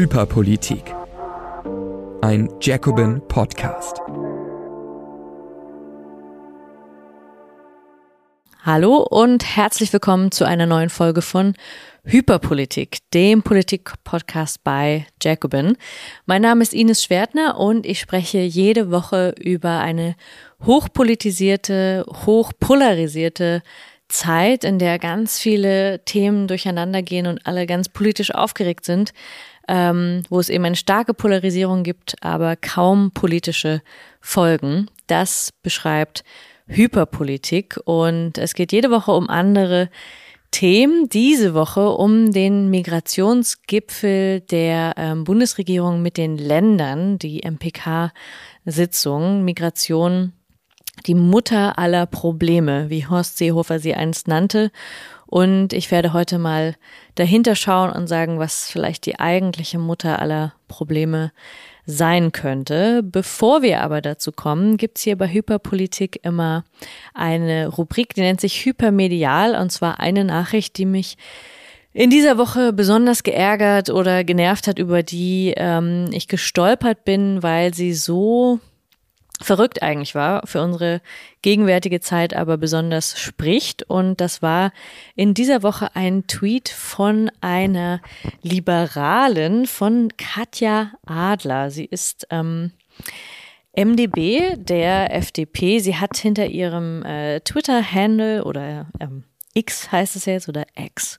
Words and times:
Hyperpolitik. 0.00 0.94
Ein 2.22 2.48
Jacobin 2.62 3.20
Podcast. 3.28 3.98
Hallo 8.62 8.96
und 9.02 9.44
herzlich 9.44 9.92
willkommen 9.92 10.32
zu 10.32 10.46
einer 10.46 10.64
neuen 10.64 10.88
Folge 10.88 11.20
von 11.20 11.52
Hyperpolitik, 12.04 13.00
dem 13.12 13.42
Politik-Podcast 13.42 14.64
bei 14.64 15.06
Jacobin. 15.22 15.76
Mein 16.24 16.40
Name 16.40 16.62
ist 16.62 16.72
Ines 16.72 17.04
Schwertner 17.04 17.58
und 17.58 17.84
ich 17.84 18.00
spreche 18.00 18.38
jede 18.38 18.90
Woche 18.90 19.34
über 19.38 19.80
eine 19.80 20.16
hochpolitisierte, 20.64 22.06
hochpolarisierte 22.24 23.62
Zeit, 24.08 24.64
in 24.64 24.78
der 24.78 24.98
ganz 24.98 25.38
viele 25.38 26.04
Themen 26.06 26.48
durcheinander 26.48 27.02
gehen 27.02 27.26
und 27.26 27.46
alle 27.46 27.66
ganz 27.66 27.90
politisch 27.90 28.34
aufgeregt 28.34 28.86
sind, 28.86 29.12
ähm, 29.70 30.24
wo 30.28 30.40
es 30.40 30.48
eben 30.48 30.64
eine 30.64 30.74
starke 30.74 31.14
Polarisierung 31.14 31.84
gibt, 31.84 32.16
aber 32.22 32.56
kaum 32.56 33.12
politische 33.12 33.82
Folgen. 34.20 34.90
Das 35.06 35.52
beschreibt 35.62 36.24
Hyperpolitik 36.66 37.78
und 37.84 38.36
es 38.36 38.54
geht 38.54 38.72
jede 38.72 38.90
Woche 38.90 39.12
um 39.12 39.30
andere 39.30 39.88
Themen. 40.50 41.08
Diese 41.08 41.54
Woche 41.54 41.88
um 41.88 42.32
den 42.32 42.68
Migrationsgipfel 42.70 44.40
der 44.40 44.94
ähm, 44.96 45.22
Bundesregierung 45.22 46.02
mit 46.02 46.16
den 46.16 46.36
Ländern, 46.36 47.18
die 47.18 47.42
MPK-Sitzung, 47.48 49.44
Migration 49.44 50.32
die 51.06 51.14
Mutter 51.14 51.78
aller 51.78 52.06
Probleme, 52.06 52.90
wie 52.90 53.06
Horst 53.06 53.38
Seehofer 53.38 53.78
sie 53.78 53.94
einst 53.94 54.28
nannte. 54.28 54.70
Und 55.30 55.72
ich 55.72 55.92
werde 55.92 56.12
heute 56.12 56.38
mal 56.38 56.74
dahinter 57.14 57.54
schauen 57.54 57.90
und 57.90 58.08
sagen, 58.08 58.40
was 58.40 58.68
vielleicht 58.68 59.06
die 59.06 59.20
eigentliche 59.20 59.78
Mutter 59.78 60.18
aller 60.18 60.54
Probleme 60.66 61.30
sein 61.86 62.32
könnte. 62.32 63.04
Bevor 63.04 63.62
wir 63.62 63.80
aber 63.82 64.00
dazu 64.00 64.32
kommen, 64.32 64.76
gibt's 64.76 65.02
hier 65.02 65.16
bei 65.16 65.28
Hyperpolitik 65.28 66.18
immer 66.24 66.64
eine 67.14 67.68
Rubrik, 67.68 68.12
die 68.14 68.22
nennt 68.22 68.40
sich 68.40 68.64
Hypermedial, 68.64 69.54
und 69.54 69.70
zwar 69.70 70.00
eine 70.00 70.24
Nachricht, 70.24 70.76
die 70.78 70.86
mich 70.86 71.16
in 71.92 72.10
dieser 72.10 72.36
Woche 72.36 72.72
besonders 72.72 73.22
geärgert 73.22 73.88
oder 73.88 74.24
genervt 74.24 74.66
hat, 74.66 74.80
über 74.80 75.04
die 75.04 75.54
ähm, 75.56 76.10
ich 76.12 76.26
gestolpert 76.26 77.04
bin, 77.04 77.44
weil 77.44 77.72
sie 77.72 77.94
so 77.94 78.58
verrückt 79.40 79.82
eigentlich 79.82 80.14
war, 80.14 80.46
für 80.46 80.62
unsere 80.62 81.00
gegenwärtige 81.42 82.00
Zeit 82.00 82.34
aber 82.34 82.58
besonders 82.58 83.18
spricht. 83.18 83.82
Und 83.84 84.20
das 84.20 84.42
war 84.42 84.72
in 85.14 85.34
dieser 85.34 85.62
Woche 85.62 85.94
ein 85.94 86.26
Tweet 86.26 86.68
von 86.68 87.30
einer 87.40 88.00
Liberalen, 88.42 89.66
von 89.66 90.08
Katja 90.16 90.92
Adler. 91.06 91.70
Sie 91.70 91.86
ist 91.86 92.26
ähm, 92.30 92.72
MDB 93.76 94.56
der 94.56 95.14
FDP. 95.14 95.78
Sie 95.78 95.96
hat 95.96 96.16
hinter 96.16 96.46
ihrem 96.46 97.04
äh, 97.04 97.40
Twitter-Handle 97.40 98.44
oder 98.44 98.88
ähm, 99.00 99.24
X 99.52 99.90
heißt 99.90 100.14
es 100.14 100.26
jetzt 100.26 100.48
oder 100.48 100.64
X, 100.76 101.18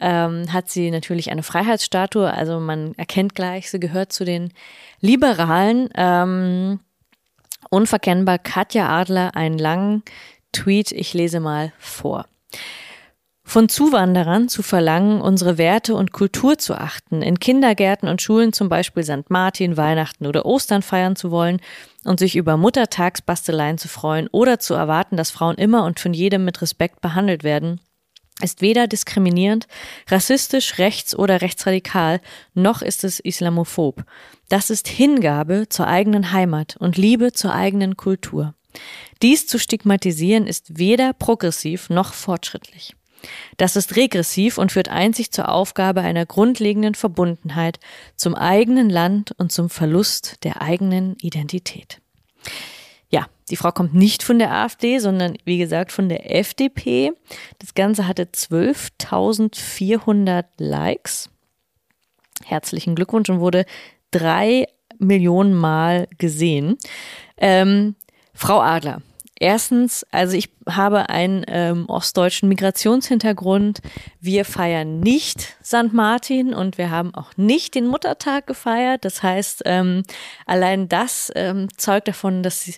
ähm, 0.00 0.52
hat 0.52 0.68
sie 0.68 0.90
natürlich 0.90 1.30
eine 1.30 1.44
Freiheitsstatue. 1.44 2.32
Also 2.32 2.58
man 2.58 2.94
erkennt 2.94 3.34
gleich, 3.34 3.70
sie 3.70 3.78
gehört 3.78 4.12
zu 4.12 4.24
den 4.24 4.52
Liberalen. 5.00 5.88
Ähm, 5.94 6.80
Unverkennbar 7.70 8.38
Katja 8.38 8.88
Adler 8.88 9.36
einen 9.36 9.58
langen 9.58 10.02
Tweet, 10.52 10.90
ich 10.90 11.14
lese 11.14 11.38
mal 11.38 11.72
vor. 11.78 12.26
Von 13.44 13.68
Zuwanderern 13.68 14.48
zu 14.48 14.62
verlangen, 14.62 15.20
unsere 15.20 15.56
Werte 15.56 15.94
und 15.94 16.12
Kultur 16.12 16.58
zu 16.58 16.74
achten, 16.74 17.22
in 17.22 17.38
Kindergärten 17.38 18.08
und 18.08 18.22
Schulen 18.22 18.52
zum 18.52 18.68
Beispiel 18.68 19.02
St. 19.02 19.28
Martin, 19.28 19.76
Weihnachten 19.76 20.26
oder 20.26 20.46
Ostern 20.46 20.82
feiern 20.82 21.16
zu 21.16 21.30
wollen 21.30 21.60
und 22.04 22.18
sich 22.18 22.36
über 22.36 22.56
Muttertagsbasteleien 22.56 23.78
zu 23.78 23.88
freuen 23.88 24.28
oder 24.32 24.58
zu 24.58 24.74
erwarten, 24.74 25.16
dass 25.16 25.30
Frauen 25.30 25.56
immer 25.56 25.84
und 25.84 25.98
von 25.98 26.12
jedem 26.12 26.44
mit 26.44 26.62
Respekt 26.62 27.00
behandelt 27.00 27.44
werden, 27.44 27.80
ist 28.42 28.60
weder 28.60 28.86
diskriminierend, 28.86 29.66
rassistisch, 30.08 30.78
rechts 30.78 31.16
oder 31.16 31.40
rechtsradikal, 31.40 32.20
noch 32.54 32.82
ist 32.82 33.04
es 33.04 33.20
islamophob. 33.20 34.04
Das 34.48 34.70
ist 34.70 34.88
Hingabe 34.88 35.68
zur 35.68 35.86
eigenen 35.86 36.32
Heimat 36.32 36.76
und 36.76 36.96
Liebe 36.96 37.32
zur 37.32 37.54
eigenen 37.54 37.96
Kultur. 37.96 38.54
Dies 39.22 39.46
zu 39.46 39.58
stigmatisieren 39.58 40.46
ist 40.46 40.78
weder 40.78 41.12
progressiv 41.12 41.90
noch 41.90 42.14
fortschrittlich. 42.14 42.94
Das 43.56 43.76
ist 43.76 43.96
regressiv 43.96 44.56
und 44.58 44.72
führt 44.72 44.88
einzig 44.88 45.30
zur 45.30 45.50
Aufgabe 45.50 46.00
einer 46.00 46.24
grundlegenden 46.24 46.94
Verbundenheit 46.94 47.78
zum 48.16 48.34
eigenen 48.34 48.88
Land 48.88 49.32
und 49.38 49.52
zum 49.52 49.68
Verlust 49.68 50.42
der 50.44 50.62
eigenen 50.62 51.16
Identität. 51.20 52.00
Die 53.50 53.56
Frau 53.56 53.72
kommt 53.72 53.94
nicht 53.94 54.22
von 54.22 54.38
der 54.38 54.52
AfD, 54.52 55.00
sondern 55.00 55.36
wie 55.44 55.58
gesagt 55.58 55.92
von 55.92 56.08
der 56.08 56.34
FDP. 56.34 57.12
Das 57.58 57.74
Ganze 57.74 58.06
hatte 58.06 58.22
12.400 58.24 60.46
Likes. 60.58 61.28
Herzlichen 62.44 62.94
Glückwunsch 62.94 63.28
und 63.28 63.40
wurde 63.40 63.66
drei 64.10 64.66
Millionen 64.98 65.52
Mal 65.54 66.08
gesehen. 66.18 66.78
Ähm, 67.36 67.94
Frau 68.34 68.60
Adler, 68.60 69.02
Erstens, 69.42 70.04
also 70.10 70.36
ich 70.36 70.50
habe 70.68 71.08
einen 71.08 71.46
ähm, 71.48 71.86
ostdeutschen 71.88 72.46
Migrationshintergrund. 72.50 73.80
Wir 74.20 74.44
feiern 74.44 75.00
nicht 75.00 75.56
St. 75.64 75.94
Martin 75.94 76.52
und 76.52 76.76
wir 76.76 76.90
haben 76.90 77.14
auch 77.14 77.34
nicht 77.38 77.74
den 77.74 77.86
Muttertag 77.86 78.46
gefeiert. 78.46 79.06
Das 79.06 79.22
heißt, 79.22 79.62
ähm, 79.64 80.02
allein 80.44 80.90
das 80.90 81.32
ähm, 81.34 81.68
zeugt 81.78 82.08
davon, 82.08 82.42
dass 82.42 82.64
sie 82.64 82.74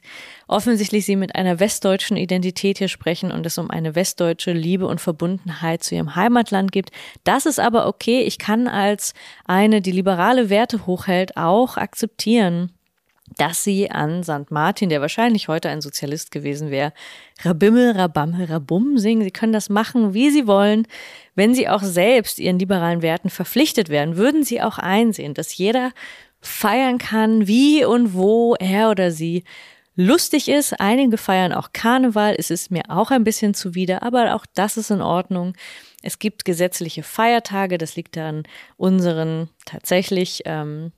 offensichtlich 0.47 1.05
sie 1.05 1.17
mit 1.17 1.35
einer 1.35 1.59
westdeutschen 1.59 2.17
Identität 2.17 2.79
hier 2.79 2.87
sprechen 2.87 3.33
und 3.33 3.45
es 3.45 3.59
um 3.59 3.69
eine 3.69 3.97
westdeutsche 3.97 4.53
Liebe 4.53 4.87
und 4.87 5.01
Verbundenheit 5.01 5.83
zu 5.83 5.97
ihrem 5.97 6.15
Heimatland 6.15 6.71
gibt. 6.71 6.91
Das 7.25 7.45
ist 7.45 7.59
aber 7.59 7.89
okay. 7.89 8.21
Ich 8.21 8.39
kann 8.39 8.69
als 8.69 9.15
eine, 9.47 9.81
die 9.81 9.91
liberale 9.91 10.49
Werte 10.49 10.87
hochhält, 10.87 11.37
auch 11.37 11.77
akzeptieren, 11.77 12.71
dass 13.37 13.65
sie 13.65 13.91
an 13.91 14.23
St. 14.23 14.51
Martin, 14.51 14.89
der 14.89 15.01
wahrscheinlich 15.01 15.49
heute 15.49 15.69
ein 15.69 15.81
Sozialist 15.81 16.31
gewesen 16.31 16.71
wäre, 16.71 16.93
Rabimmel, 17.43 17.93
Rabammel, 17.93 18.47
Rabum 18.47 18.99
singen. 18.99 19.25
Sie 19.25 19.31
können 19.31 19.53
das 19.53 19.69
machen, 19.69 20.15
wie 20.15 20.31
sie 20.31 20.47
wollen. 20.47 20.87
Wenn 21.35 21.55
sie 21.55 21.69
auch 21.69 21.83
selbst 21.83 22.39
ihren 22.39 22.59
liberalen 22.59 23.03
Werten 23.03 23.31
verpflichtet 23.31 23.89
wären, 23.89 24.17
würden 24.17 24.45
sie 24.45 24.61
auch 24.63 24.79
einsehen, 24.79 25.35
dass 25.35 25.57
jeder 25.57 25.93
feiern 26.41 26.99
kann, 26.99 27.47
wie 27.47 27.85
und 27.85 28.15
wo 28.15 28.55
er 28.57 28.91
oder 28.91 29.11
sie 29.11 29.45
lustig 29.95 30.49
ist. 30.49 30.79
Einige 30.81 31.17
feiern 31.17 31.53
auch 31.53 31.73
Karneval. 31.73 32.35
Es 32.37 32.51
ist 32.51 32.71
mir 32.71 32.83
auch 32.89 33.11
ein 33.11 33.25
bisschen 33.25 33.55
zuwider, 33.55 34.03
aber 34.03 34.35
auch 34.35 34.47
das 34.55 34.77
ist 34.77 34.91
in 34.91 35.03
Ordnung. 35.03 35.55
Es 36.03 36.19
gibt 36.19 36.45
gesetzliche 36.45 37.03
Feiertage. 37.03 37.79
Das 37.79 37.97
liegt 37.97 38.19
an 38.19 38.43
unseren 38.77 39.49
tatsächlich 39.65 40.43
ähm, 40.47 40.93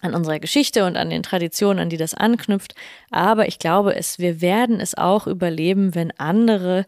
an 0.00 0.14
unserer 0.14 0.38
Geschichte 0.38 0.84
und 0.84 0.96
an 0.96 1.10
den 1.10 1.22
Traditionen, 1.22 1.78
an 1.78 1.90
die 1.90 1.96
das 1.96 2.14
anknüpft. 2.14 2.74
Aber 3.10 3.48
ich 3.48 3.58
glaube, 3.58 3.94
es, 3.94 4.18
wir 4.18 4.40
werden 4.40 4.80
es 4.80 4.96
auch 4.96 5.26
überleben, 5.26 5.94
wenn 5.94 6.10
andere 6.18 6.86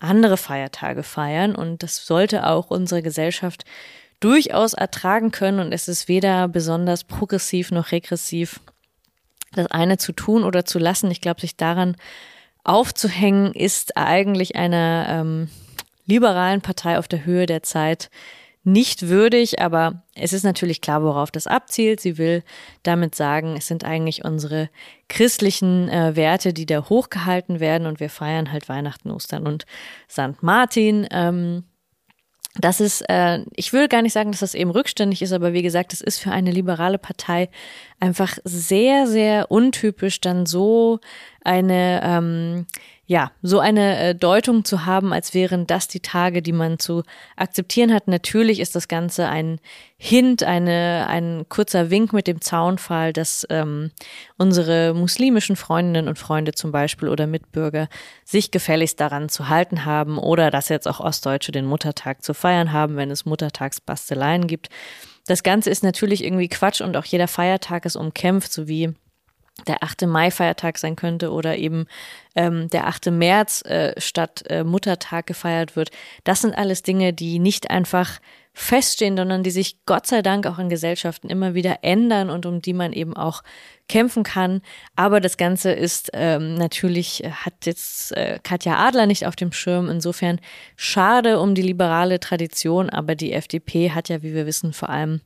andere 0.00 0.36
Feiertage 0.36 1.02
feiern. 1.02 1.54
Und 1.54 1.82
das 1.82 2.06
sollte 2.06 2.46
auch 2.46 2.70
unsere 2.70 3.02
Gesellschaft 3.02 3.64
durchaus 4.20 4.74
ertragen 4.74 5.30
können. 5.30 5.60
Und 5.60 5.72
es 5.72 5.88
ist 5.88 6.08
weder 6.08 6.48
besonders 6.48 7.04
progressiv 7.04 7.70
noch 7.70 7.92
regressiv, 7.92 8.60
das 9.52 9.66
eine 9.70 9.98
zu 9.98 10.12
tun 10.12 10.44
oder 10.44 10.64
zu 10.64 10.78
lassen. 10.78 11.10
Ich 11.10 11.20
glaube, 11.20 11.40
sich 11.40 11.56
daran 11.56 11.96
aufzuhängen, 12.64 13.52
ist 13.52 13.96
eigentlich 13.96 14.56
einer 14.56 15.06
ähm, 15.08 15.48
liberalen 16.06 16.60
Partei 16.60 16.98
auf 16.98 17.08
der 17.08 17.24
Höhe 17.24 17.46
der 17.46 17.62
Zeit 17.62 18.10
nicht 18.72 19.08
würdig, 19.08 19.60
aber 19.60 20.02
es 20.14 20.32
ist 20.32 20.44
natürlich 20.44 20.80
klar, 20.80 21.02
worauf 21.02 21.30
das 21.30 21.46
abzielt. 21.46 22.00
Sie 22.00 22.18
will 22.18 22.42
damit 22.82 23.14
sagen, 23.14 23.56
es 23.56 23.66
sind 23.66 23.84
eigentlich 23.84 24.24
unsere 24.24 24.70
christlichen 25.08 25.88
äh, 25.88 26.16
Werte, 26.16 26.52
die 26.52 26.66
da 26.66 26.88
hochgehalten 26.88 27.60
werden 27.60 27.86
und 27.86 28.00
wir 28.00 28.10
feiern 28.10 28.52
halt 28.52 28.68
Weihnachten, 28.68 29.10
Ostern 29.10 29.46
und 29.46 29.64
St. 30.08 30.42
Martin. 30.42 31.06
Ähm, 31.10 31.64
das 32.60 32.80
ist, 32.80 33.02
äh, 33.08 33.44
ich 33.54 33.72
will 33.72 33.88
gar 33.88 34.02
nicht 34.02 34.12
sagen, 34.12 34.32
dass 34.32 34.40
das 34.40 34.54
eben 34.54 34.70
rückständig 34.70 35.22
ist, 35.22 35.32
aber 35.32 35.52
wie 35.52 35.62
gesagt, 35.62 35.92
es 35.92 36.00
ist 36.00 36.18
für 36.18 36.32
eine 36.32 36.50
liberale 36.50 36.98
Partei 36.98 37.50
einfach 38.00 38.38
sehr, 38.44 39.06
sehr 39.06 39.50
untypisch, 39.50 40.20
dann 40.20 40.44
so 40.44 40.98
eine 41.44 42.00
ähm, 42.02 42.66
ja, 43.10 43.32
so 43.40 43.58
eine 43.58 43.98
äh, 43.98 44.14
Deutung 44.14 44.66
zu 44.66 44.84
haben, 44.84 45.14
als 45.14 45.32
wären 45.32 45.66
das 45.66 45.88
die 45.88 46.00
Tage, 46.00 46.42
die 46.42 46.52
man 46.52 46.78
zu 46.78 47.04
akzeptieren 47.36 47.94
hat. 47.94 48.06
Natürlich 48.06 48.60
ist 48.60 48.76
das 48.76 48.86
Ganze 48.86 49.28
ein 49.28 49.60
Hint, 49.96 50.42
eine, 50.42 51.06
ein 51.08 51.46
kurzer 51.48 51.88
Wink 51.88 52.12
mit 52.12 52.26
dem 52.26 52.42
Zaunfall, 52.42 53.14
dass 53.14 53.46
ähm, 53.48 53.92
unsere 54.36 54.92
muslimischen 54.92 55.56
Freundinnen 55.56 56.06
und 56.06 56.18
Freunde 56.18 56.52
zum 56.52 56.70
Beispiel 56.70 57.08
oder 57.08 57.26
Mitbürger 57.26 57.88
sich 58.26 58.50
gefälligst 58.50 59.00
daran 59.00 59.30
zu 59.30 59.48
halten 59.48 59.86
haben 59.86 60.18
oder 60.18 60.50
dass 60.50 60.68
jetzt 60.68 60.86
auch 60.86 61.00
Ostdeutsche 61.00 61.50
den 61.50 61.64
Muttertag 61.64 62.22
zu 62.22 62.34
feiern 62.34 62.74
haben, 62.74 62.96
wenn 62.96 63.10
es 63.10 63.24
Muttertagsbasteleien 63.24 64.46
gibt. 64.46 64.68
das 65.26 65.42
Ganze 65.42 65.70
ist 65.70 65.82
natürlich 65.82 66.22
irgendwie 66.24 66.48
Quatsch 66.48 66.82
und 66.82 66.94
auch 66.94 67.06
jeder 67.06 67.26
Feiertag 67.26 67.86
ist 67.86 67.96
umkämpft, 67.96 68.52
so 68.52 68.68
wie 68.68 68.94
der 69.66 69.82
8. 69.82 70.06
Mai-Feiertag 70.06 70.78
sein 70.78 70.96
könnte 70.96 71.32
oder 71.32 71.56
eben 71.56 71.86
ähm, 72.34 72.68
der 72.70 72.86
8. 72.86 73.10
März 73.10 73.62
äh, 73.62 74.00
statt 74.00 74.44
äh, 74.48 74.64
Muttertag 74.64 75.26
gefeiert 75.26 75.76
wird. 75.76 75.90
Das 76.24 76.40
sind 76.40 76.56
alles 76.56 76.82
Dinge, 76.82 77.12
die 77.12 77.38
nicht 77.38 77.70
einfach 77.70 78.20
feststehen, 78.58 79.16
sondern 79.16 79.44
die 79.44 79.52
sich 79.52 79.76
Gott 79.86 80.06
sei 80.06 80.20
Dank 80.20 80.44
auch 80.46 80.58
in 80.58 80.68
Gesellschaften 80.68 81.28
immer 81.28 81.54
wieder 81.54 81.78
ändern 81.82 82.28
und 82.28 82.44
um 82.44 82.60
die 82.60 82.72
man 82.72 82.92
eben 82.92 83.16
auch 83.16 83.42
kämpfen 83.88 84.24
kann. 84.24 84.62
Aber 84.96 85.20
das 85.20 85.36
Ganze 85.36 85.70
ist 85.70 86.10
ähm, 86.12 86.54
natürlich, 86.54 87.22
äh, 87.22 87.30
hat 87.30 87.66
jetzt 87.66 88.16
äh, 88.16 88.40
Katja 88.42 88.76
Adler 88.76 89.06
nicht 89.06 89.26
auf 89.26 89.36
dem 89.36 89.52
Schirm. 89.52 89.88
Insofern 89.88 90.40
schade 90.76 91.38
um 91.38 91.54
die 91.54 91.62
liberale 91.62 92.18
Tradition, 92.18 92.90
aber 92.90 93.14
die 93.14 93.32
FDP 93.32 93.92
hat 93.92 94.08
ja, 94.08 94.22
wie 94.22 94.34
wir 94.34 94.44
wissen, 94.44 94.72
vor 94.72 94.90
allem 94.90 95.20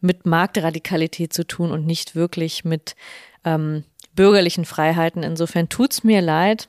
mit 0.00 0.24
Marktradikalität 0.24 1.32
zu 1.34 1.46
tun 1.46 1.70
und 1.70 1.86
nicht 1.86 2.14
wirklich 2.14 2.64
mit 2.64 2.96
ähm, 3.44 3.84
bürgerlichen 4.14 4.64
Freiheiten. 4.64 5.22
Insofern 5.22 5.68
tut's 5.68 6.04
mir 6.04 6.20
leid 6.20 6.68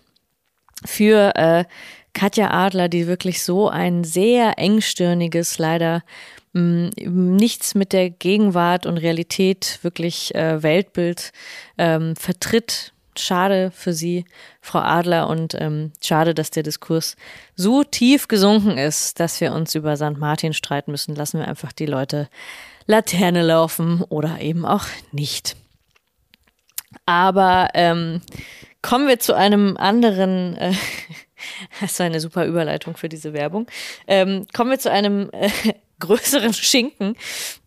für 0.86 1.36
äh, 1.36 1.66
Katja 2.14 2.52
Adler, 2.52 2.90
die 2.90 3.08
wirklich 3.08 3.44
so 3.44 3.70
ein 3.70 4.04
sehr 4.04 4.58
engstirniges, 4.58 5.58
leider 5.58 6.04
mm, 6.54 6.90
nichts 6.98 7.76
mit 7.76 7.94
der 7.94 8.10
Gegenwart 8.10 8.86
und 8.86 8.98
Realität 8.98 9.80
wirklich 9.84 10.34
äh, 10.36 10.62
Weltbild 10.64 11.32
ähm, 11.78 12.16
vertritt. 12.16 12.94
Schade 13.18 13.72
für 13.72 13.92
Sie, 13.92 14.24
Frau 14.62 14.80
Adler, 14.80 15.28
und 15.28 15.54
ähm, 15.60 15.92
schade, 16.02 16.34
dass 16.34 16.52
der 16.52 16.64
Diskurs 16.64 17.18
so 17.56 17.84
tief 17.84 18.30
gesunken 18.30 18.78
ist, 18.78 19.20
dass 19.20 19.42
wir 19.42 19.52
uns 19.52 19.76
über 19.76 19.98
St. 19.98 20.18
Martin 20.18 20.54
streiten 20.54 20.92
müssen. 20.92 21.16
Lassen 21.16 21.40
wir 21.40 21.48
einfach 21.48 21.74
die 21.74 21.86
Leute 21.86 22.30
Laterne 22.86 23.44
laufen 23.44 24.04
oder 24.04 24.40
eben 24.40 24.66
auch 24.66 24.86
nicht. 25.12 25.58
Aber 27.10 27.70
ähm, 27.74 28.22
kommen 28.84 29.08
wir 29.08 29.18
zu 29.18 29.36
einem 29.36 29.78
anderen, 29.78 30.56
äh, 30.58 30.74
das 31.82 31.98
war 31.98 32.06
eine 32.06 32.20
super 32.20 32.46
Überleitung 32.46 32.96
für 32.96 33.10
diese 33.10 33.34
Werbung, 33.34 33.66
ähm, 34.06 34.46
kommen 34.56 34.70
wir 34.70 34.78
zu 34.78 34.92
einem 34.92 35.32
äh, 35.32 35.50
größeren 36.00 36.54
Schinken, 36.54 37.16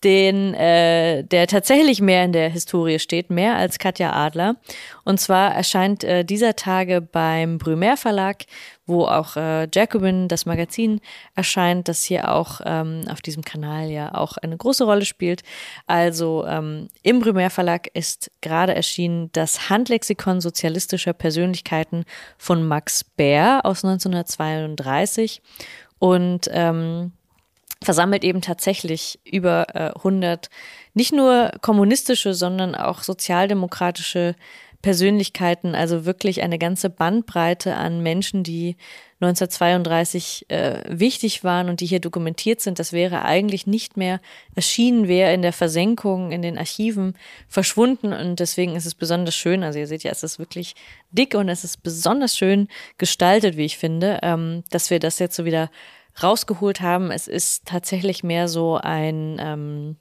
den, 0.04 0.54
äh, 0.54 1.24
der 1.24 1.46
tatsächlich 1.46 2.00
mehr 2.00 2.24
in 2.24 2.32
der 2.32 2.48
Historie 2.48 2.98
steht, 2.98 3.30
mehr 3.30 3.56
als 3.56 3.78
Katja 3.78 4.12
Adler. 4.12 4.56
Und 5.04 5.20
zwar 5.20 5.54
erscheint 5.54 6.04
äh, 6.04 6.24
dieser 6.24 6.56
Tage 6.56 7.00
beim 7.00 7.58
Brümer 7.58 7.96
Verlag, 7.96 8.44
wo 8.86 9.04
auch 9.04 9.36
äh, 9.36 9.68
Jacobin, 9.72 10.28
das 10.28 10.46
Magazin, 10.46 11.00
erscheint, 11.34 11.88
das 11.88 12.02
hier 12.02 12.32
auch 12.32 12.60
ähm, 12.64 13.02
auf 13.10 13.20
diesem 13.20 13.42
Kanal 13.42 13.90
ja 13.90 14.14
auch 14.14 14.36
eine 14.36 14.56
große 14.56 14.84
Rolle 14.84 15.04
spielt. 15.04 15.42
Also 15.86 16.44
ähm, 16.46 16.88
im 17.02 17.20
Brümer 17.20 17.50
Verlag 17.50 17.88
ist 17.94 18.30
gerade 18.40 18.74
erschienen 18.74 19.30
das 19.32 19.70
Handlexikon 19.70 20.40
sozialistischer 20.40 21.12
Persönlichkeiten 21.12 22.04
von 22.38 22.66
Max 22.66 23.04
Bär 23.04 23.60
aus 23.64 23.84
1932. 23.84 25.42
Und 25.98 26.48
ähm, 26.50 27.12
versammelt 27.84 28.24
eben 28.24 28.40
tatsächlich 28.40 29.20
über 29.24 29.66
äh, 29.74 29.92
100 29.96 30.48
nicht 30.94 31.12
nur 31.12 31.52
kommunistische, 31.60 32.34
sondern 32.34 32.74
auch 32.74 33.02
sozialdemokratische 33.02 34.34
Persönlichkeiten, 34.82 35.76
also 35.76 36.04
wirklich 36.04 36.42
eine 36.42 36.58
ganze 36.58 36.90
Bandbreite 36.90 37.76
an 37.76 38.02
Menschen, 38.02 38.42
die 38.42 38.76
1932 39.20 40.46
äh, 40.48 40.80
wichtig 40.88 41.44
waren 41.44 41.68
und 41.68 41.80
die 41.80 41.86
hier 41.86 42.00
dokumentiert 42.00 42.60
sind. 42.60 42.80
Das 42.80 42.92
wäre 42.92 43.24
eigentlich 43.24 43.68
nicht 43.68 43.96
mehr 43.96 44.20
erschienen, 44.56 45.06
wäre 45.06 45.32
in 45.32 45.42
der 45.42 45.52
Versenkung, 45.52 46.32
in 46.32 46.42
den 46.42 46.58
Archiven 46.58 47.14
verschwunden 47.46 48.12
und 48.12 48.40
deswegen 48.40 48.74
ist 48.74 48.86
es 48.86 48.96
besonders 48.96 49.36
schön. 49.36 49.62
Also 49.62 49.78
ihr 49.78 49.86
seht 49.86 50.02
ja, 50.02 50.10
es 50.10 50.24
ist 50.24 50.40
wirklich 50.40 50.74
dick 51.12 51.36
und 51.36 51.48
es 51.48 51.62
ist 51.62 51.84
besonders 51.84 52.36
schön 52.36 52.66
gestaltet, 52.98 53.56
wie 53.56 53.64
ich 53.64 53.78
finde, 53.78 54.18
ähm, 54.22 54.64
dass 54.70 54.90
wir 54.90 54.98
das 54.98 55.20
jetzt 55.20 55.36
so 55.36 55.44
wieder 55.44 55.70
rausgeholt 56.20 56.80
haben. 56.80 57.10
Es 57.10 57.28
ist 57.28 57.66
tatsächlich 57.66 58.24
mehr 58.24 58.48
so 58.48 58.76
ein 58.76 59.36
ähm, 59.40 59.96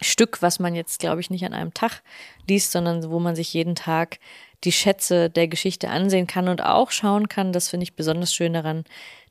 Stück, 0.00 0.42
was 0.42 0.58
man 0.58 0.74
jetzt, 0.74 0.98
glaube 0.98 1.20
ich, 1.20 1.30
nicht 1.30 1.44
an 1.44 1.54
einem 1.54 1.72
Tag 1.72 2.02
liest, 2.48 2.72
sondern 2.72 3.10
wo 3.10 3.20
man 3.20 3.36
sich 3.36 3.54
jeden 3.54 3.74
Tag 3.74 4.18
die 4.64 4.72
Schätze 4.72 5.30
der 5.30 5.48
Geschichte 5.48 5.88
ansehen 5.88 6.26
kann 6.26 6.48
und 6.48 6.62
auch 6.62 6.90
schauen 6.90 7.28
kann. 7.28 7.52
Das 7.52 7.68
finde 7.68 7.84
ich 7.84 7.96
besonders 7.96 8.34
schön 8.34 8.54
daran, 8.54 8.84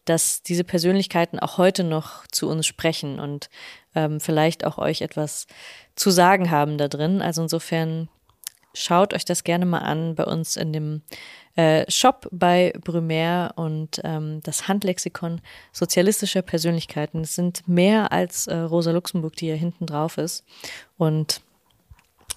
dass 0.05 0.43
diese 0.43 0.63
Persönlichkeiten 0.63 1.39
auch 1.39 1.57
heute 1.57 1.83
noch 1.83 2.27
zu 2.27 2.49
uns 2.49 2.65
sprechen 2.65 3.19
und 3.19 3.49
ähm, 3.95 4.19
vielleicht 4.19 4.65
auch 4.65 4.77
euch 4.77 5.01
etwas 5.01 5.47
zu 5.95 6.11
sagen 6.11 6.51
haben 6.51 6.77
da 6.77 6.87
drin. 6.87 7.21
Also 7.21 7.43
insofern 7.43 8.09
schaut 8.73 9.13
euch 9.13 9.25
das 9.25 9.43
gerne 9.43 9.65
mal 9.65 9.79
an 9.79 10.15
bei 10.15 10.25
uns 10.25 10.57
in 10.57 10.73
dem 10.73 11.01
äh, 11.55 11.89
Shop 11.91 12.27
bei 12.31 12.73
Brumaire 12.83 13.53
und 13.55 14.01
ähm, 14.03 14.41
das 14.43 14.67
Handlexikon 14.67 15.41
sozialistischer 15.71 16.41
Persönlichkeiten. 16.41 17.21
Es 17.21 17.35
sind 17.35 17.67
mehr 17.67 18.11
als 18.11 18.47
äh, 18.47 18.55
Rosa 18.55 18.91
Luxemburg, 18.91 19.35
die 19.35 19.45
hier 19.45 19.55
hinten 19.55 19.85
drauf 19.85 20.17
ist. 20.17 20.43
Und 20.97 21.41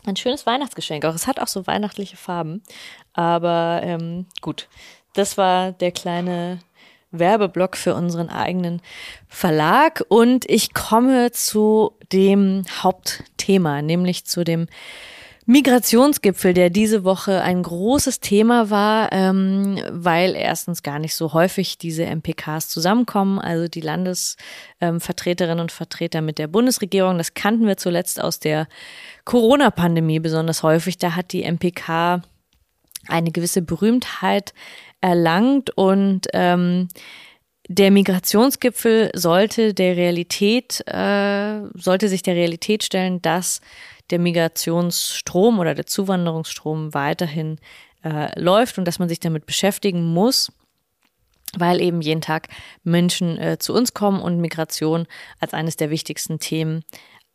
ein 0.04 0.16
schönes 0.16 0.46
Weihnachtsgeschenk. 0.46 1.04
Auch 1.04 1.14
es 1.14 1.26
hat 1.26 1.40
auch 1.40 1.48
so 1.48 1.66
weihnachtliche 1.66 2.16
Farben. 2.16 2.62
Aber 3.12 3.80
ähm, 3.82 4.26
gut, 4.40 4.68
das 5.14 5.38
war 5.38 5.72
der 5.72 5.92
kleine 5.92 6.60
Werbeblock 7.10 7.76
für 7.76 7.94
unseren 7.94 8.28
eigenen 8.28 8.82
Verlag. 9.28 10.04
Und 10.08 10.48
ich 10.48 10.74
komme 10.74 11.32
zu 11.32 11.92
dem 12.12 12.64
Hauptthema, 12.82 13.82
nämlich 13.82 14.26
zu 14.26 14.44
dem 14.44 14.68
Migrationsgipfel, 15.48 16.54
der 16.54 16.70
diese 16.70 17.04
Woche 17.04 17.40
ein 17.40 17.62
großes 17.62 18.18
Thema 18.18 18.68
war, 18.68 19.12
ähm, 19.12 19.80
weil 19.90 20.34
erstens 20.34 20.82
gar 20.82 20.98
nicht 20.98 21.14
so 21.14 21.32
häufig 21.34 21.78
diese 21.78 22.04
MPKs 22.04 22.68
zusammenkommen, 22.68 23.38
also 23.38 23.68
die 23.68 23.80
Landesvertreterinnen 23.80 25.58
ähm, 25.58 25.62
und 25.62 25.72
Vertreter 25.72 26.20
mit 26.20 26.38
der 26.38 26.48
Bundesregierung. 26.48 27.16
Das 27.16 27.34
kannten 27.34 27.68
wir 27.68 27.76
zuletzt 27.76 28.20
aus 28.20 28.40
der 28.40 28.66
Corona-Pandemie 29.24 30.18
besonders 30.18 30.64
häufig. 30.64 30.98
Da 30.98 31.14
hat 31.14 31.32
die 31.32 31.44
MPK 31.44 32.22
eine 33.06 33.30
gewisse 33.30 33.62
Berühmtheit 33.62 34.52
erlangt 35.00 35.70
und 35.76 36.26
ähm, 36.32 36.88
der 37.68 37.90
Migrationsgipfel 37.92 39.10
sollte 39.14 39.74
der 39.74 39.96
Realität, 39.96 40.84
äh, 40.86 41.60
sollte 41.74 42.08
sich 42.08 42.22
der 42.22 42.34
Realität 42.34 42.84
stellen, 42.84 43.22
dass 43.22 43.60
der 44.10 44.18
Migrationsstrom 44.18 45.58
oder 45.58 45.74
der 45.74 45.86
Zuwanderungsstrom 45.86 46.94
weiterhin 46.94 47.58
äh, 48.04 48.38
läuft 48.38 48.78
und 48.78 48.84
dass 48.86 48.98
man 48.98 49.08
sich 49.08 49.20
damit 49.20 49.46
beschäftigen 49.46 50.04
muss, 50.04 50.52
weil 51.56 51.80
eben 51.80 52.00
jeden 52.00 52.20
Tag 52.20 52.48
Menschen 52.84 53.38
äh, 53.38 53.58
zu 53.58 53.74
uns 53.74 53.94
kommen 53.94 54.20
und 54.20 54.40
Migration 54.40 55.06
als 55.40 55.54
eines 55.54 55.76
der 55.76 55.90
wichtigsten 55.90 56.38
Themen 56.38 56.84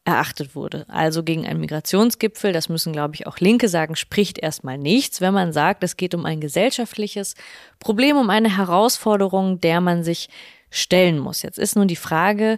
erachtet 0.04 0.56
wurde. 0.56 0.86
Also 0.90 1.24
gegen 1.24 1.46
einen 1.46 1.60
Migrationsgipfel, 1.60 2.54
das 2.54 2.70
müssen, 2.70 2.92
glaube 2.92 3.16
ich, 3.16 3.28
auch 3.28 3.38
Linke 3.38 3.70
sagen, 3.70 3.96
spricht 3.96 4.40
erstmal 4.40 4.78
nichts, 4.78 5.22
wenn 5.22 5.34
man 5.34 5.54
sagt, 5.54 5.84
es 5.84 5.96
geht 5.96 6.16
um 6.16 6.26
ein 6.26 6.42
gesellschaftliches 6.42 7.36
Problem, 7.80 8.18
um 8.18 8.30
eine 8.30 8.58
Herausforderung, 8.58 9.62
der 9.62 9.80
man 9.80 10.04
sich 10.04 10.30
stellen 10.72 11.20
muss. 11.20 11.44
Jetzt 11.44 11.60
ist 11.60 11.76
nun 11.76 11.88
die 11.88 11.96
Frage, 11.96 12.58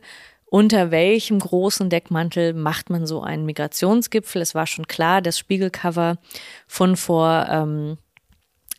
unter 0.53 0.91
welchem 0.91 1.39
großen 1.39 1.89
Deckmantel 1.89 2.53
macht 2.53 2.91
man 2.91 3.07
so 3.07 3.23
einen 3.23 3.43
Migrationsgipfel? 3.43 4.39
Es 4.39 4.53
war 4.53 4.67
schon 4.67 4.85
klar, 4.85 5.19
das 5.19 5.39
Spiegelcover 5.39 6.19
von 6.67 6.95
vor 6.95 7.47
ähm, 7.49 7.97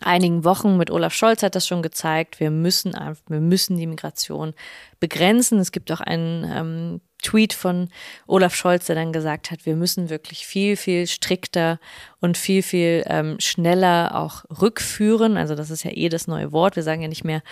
einigen 0.01 0.45
Wochen 0.45 0.77
mit 0.77 0.93
Olaf 0.93 1.15
Scholz 1.15 1.43
hat 1.43 1.57
das 1.57 1.67
schon 1.67 1.83
gezeigt. 1.83 2.39
Wir 2.39 2.53
müssen, 2.53 2.95
wir 3.27 3.41
müssen 3.41 3.77
die 3.77 3.89
Migration 3.89 4.55
begrenzen. 5.01 5.59
Es 5.59 5.73
gibt 5.73 5.91
auch 5.91 6.01
einen 6.01 6.45
ähm, 6.49 7.01
Tweet 7.25 7.53
von 7.53 7.89
Olaf 8.29 8.55
Scholz, 8.55 8.87
der 8.87 8.95
dann 8.95 9.13
gesagt 9.13 9.51
hat, 9.51 9.67
wir 9.67 9.75
müssen 9.75 10.11
wirklich 10.11 10.47
viel, 10.47 10.77
viel 10.77 11.07
strikter 11.09 11.81
und 12.21 12.39
viel, 12.39 12.63
viel 12.63 13.03
ähm, 13.07 13.37
schneller 13.41 14.15
auch 14.15 14.45
rückführen. 14.61 15.37
Also 15.37 15.55
das 15.55 15.71
ist 15.71 15.85
ja 15.85 15.91
eh 15.93 16.09
das 16.09 16.29
neue 16.29 16.53
Wort. 16.53 16.77
Wir 16.77 16.85
sagen 16.85 17.03
ja 17.03 17.09
nicht 17.09 17.25
mehr 17.25 17.43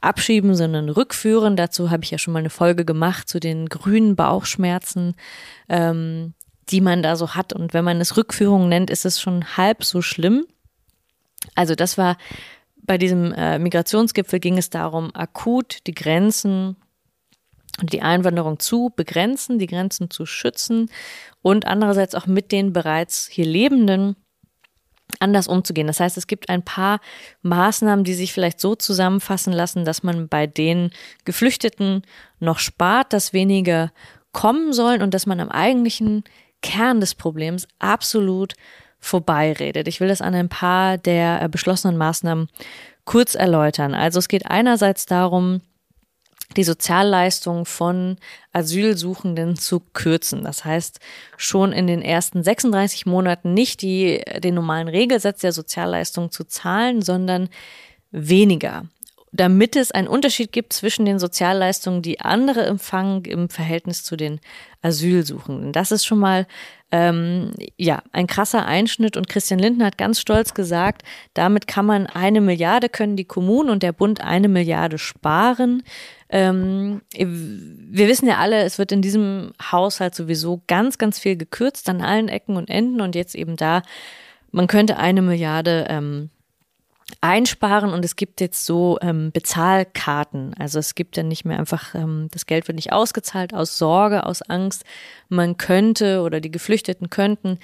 abschieben, 0.00 0.54
sondern 0.54 0.88
rückführen. 0.88 1.56
Dazu 1.56 1.90
habe 1.90 2.04
ich 2.04 2.10
ja 2.10 2.18
schon 2.18 2.32
mal 2.32 2.38
eine 2.38 2.50
Folge 2.50 2.84
gemacht 2.84 3.28
zu 3.28 3.40
den 3.40 3.68
grünen 3.68 4.16
Bauchschmerzen, 4.16 5.14
ähm, 5.68 6.32
die 6.70 6.80
man 6.80 7.02
da 7.02 7.16
so 7.16 7.34
hat. 7.34 7.52
Und 7.52 7.74
wenn 7.74 7.84
man 7.84 8.00
es 8.00 8.16
Rückführung 8.16 8.68
nennt, 8.68 8.90
ist 8.90 9.04
es 9.04 9.20
schon 9.20 9.56
halb 9.56 9.84
so 9.84 10.00
schlimm. 10.00 10.46
Also 11.54 11.74
das 11.74 11.98
war 11.98 12.16
bei 12.86 12.98
diesem 12.98 13.32
äh, 13.32 13.58
Migrationsgipfel 13.58 14.38
ging 14.38 14.58
es 14.58 14.70
darum, 14.70 15.14
akut 15.14 15.78
die 15.86 15.94
Grenzen 15.94 16.76
die 17.82 18.02
Einwanderung 18.02 18.58
zu 18.58 18.92
begrenzen, 18.94 19.58
die 19.58 19.66
Grenzen 19.66 20.10
zu 20.10 20.26
schützen 20.26 20.90
und 21.42 21.66
andererseits 21.66 22.14
auch 22.14 22.26
mit 22.26 22.52
den 22.52 22.72
bereits 22.72 23.28
hier 23.30 23.46
Lebenden 23.46 24.16
anders 25.20 25.46
umzugehen. 25.46 25.86
Das 25.86 26.00
heißt, 26.00 26.16
es 26.16 26.26
gibt 26.26 26.48
ein 26.48 26.62
paar 26.62 27.00
Maßnahmen, 27.42 28.04
die 28.04 28.14
sich 28.14 28.32
vielleicht 28.32 28.60
so 28.60 28.74
zusammenfassen 28.74 29.52
lassen, 29.52 29.84
dass 29.84 30.02
man 30.02 30.28
bei 30.28 30.46
den 30.46 30.90
Geflüchteten 31.24 32.02
noch 32.40 32.58
spart, 32.58 33.12
dass 33.12 33.32
weniger 33.32 33.92
kommen 34.32 34.72
sollen 34.72 35.02
und 35.02 35.14
dass 35.14 35.26
man 35.26 35.40
am 35.40 35.48
eigentlichen 35.48 36.24
Kern 36.62 37.00
des 37.00 37.14
Problems 37.14 37.68
absolut 37.78 38.54
vorbeiredet. 38.98 39.86
Ich 39.88 40.00
will 40.00 40.08
das 40.08 40.20
an 40.20 40.34
ein 40.34 40.48
paar 40.48 40.98
der 40.98 41.42
äh, 41.42 41.48
beschlossenen 41.48 41.96
Maßnahmen 41.96 42.48
kurz 43.04 43.34
erläutern. 43.34 43.94
Also 43.94 44.18
es 44.18 44.28
geht 44.28 44.46
einerseits 44.46 45.06
darum, 45.06 45.60
die 46.56 46.64
Sozialleistung 46.64 47.66
von 47.66 48.16
Asylsuchenden 48.52 49.56
zu 49.56 49.80
kürzen. 49.80 50.44
Das 50.44 50.64
heißt, 50.64 51.00
schon 51.36 51.72
in 51.72 51.86
den 51.86 52.02
ersten 52.02 52.42
36 52.42 53.06
Monaten 53.06 53.54
nicht 53.54 53.82
die, 53.82 54.22
den 54.42 54.54
normalen 54.54 54.88
Regelsatz 54.88 55.40
der 55.40 55.52
Sozialleistung 55.52 56.30
zu 56.30 56.44
zahlen, 56.44 57.02
sondern 57.02 57.48
weniger 58.10 58.84
damit 59.36 59.76
es 59.76 59.92
einen 59.92 60.08
Unterschied 60.08 60.52
gibt 60.52 60.72
zwischen 60.72 61.04
den 61.04 61.18
Sozialleistungen, 61.18 62.02
die 62.02 62.20
andere 62.20 62.64
empfangen 62.64 63.24
im 63.24 63.48
Verhältnis 63.48 64.02
zu 64.02 64.16
den 64.16 64.40
Asylsuchenden. 64.82 65.72
Das 65.72 65.92
ist 65.92 66.04
schon 66.06 66.18
mal 66.18 66.46
ähm, 66.90 67.52
ja 67.76 68.02
ein 68.12 68.26
krasser 68.26 68.66
Einschnitt. 68.66 69.16
Und 69.16 69.28
Christian 69.28 69.60
Lindner 69.60 69.86
hat 69.86 69.98
ganz 69.98 70.20
stolz 70.20 70.54
gesagt, 70.54 71.02
damit 71.34 71.66
kann 71.66 71.86
man 71.86 72.06
eine 72.06 72.40
Milliarde 72.40 72.88
können 72.88 73.16
die 73.16 73.24
Kommunen 73.24 73.70
und 73.70 73.82
der 73.82 73.92
Bund 73.92 74.20
eine 74.20 74.48
Milliarde 74.48 74.98
sparen. 74.98 75.82
Ähm, 76.28 77.02
wir 77.12 78.08
wissen 78.08 78.26
ja 78.26 78.38
alle, 78.38 78.62
es 78.64 78.78
wird 78.78 78.92
in 78.92 79.02
diesem 79.02 79.52
Haushalt 79.62 80.14
sowieso 80.14 80.62
ganz, 80.66 80.98
ganz 80.98 81.18
viel 81.18 81.36
gekürzt 81.36 81.88
an 81.88 82.02
allen 82.02 82.28
Ecken 82.28 82.56
und 82.56 82.68
Enden 82.68 83.00
und 83.00 83.14
jetzt 83.14 83.34
eben 83.34 83.56
da, 83.56 83.82
man 84.50 84.66
könnte 84.66 84.96
eine 84.96 85.22
Milliarde 85.22 85.86
ähm, 85.88 86.30
einsparen 87.20 87.92
und 87.92 88.04
es 88.04 88.16
gibt 88.16 88.40
jetzt 88.40 88.64
so 88.66 88.98
ähm, 89.00 89.30
Bezahlkarten. 89.32 90.54
Also 90.58 90.78
es 90.78 90.94
gibt 90.94 91.16
dann 91.16 91.28
nicht 91.28 91.44
mehr 91.44 91.58
einfach, 91.58 91.94
ähm, 91.94 92.28
das 92.32 92.46
Geld 92.46 92.66
wird 92.66 92.76
nicht 92.76 92.92
ausgezahlt 92.92 93.54
aus 93.54 93.78
Sorge, 93.78 94.26
aus 94.26 94.42
Angst. 94.42 94.84
Man 95.28 95.56
könnte 95.56 96.22
oder 96.22 96.40
die 96.40 96.50
Geflüchteten 96.50 97.10
könnten 97.10 97.58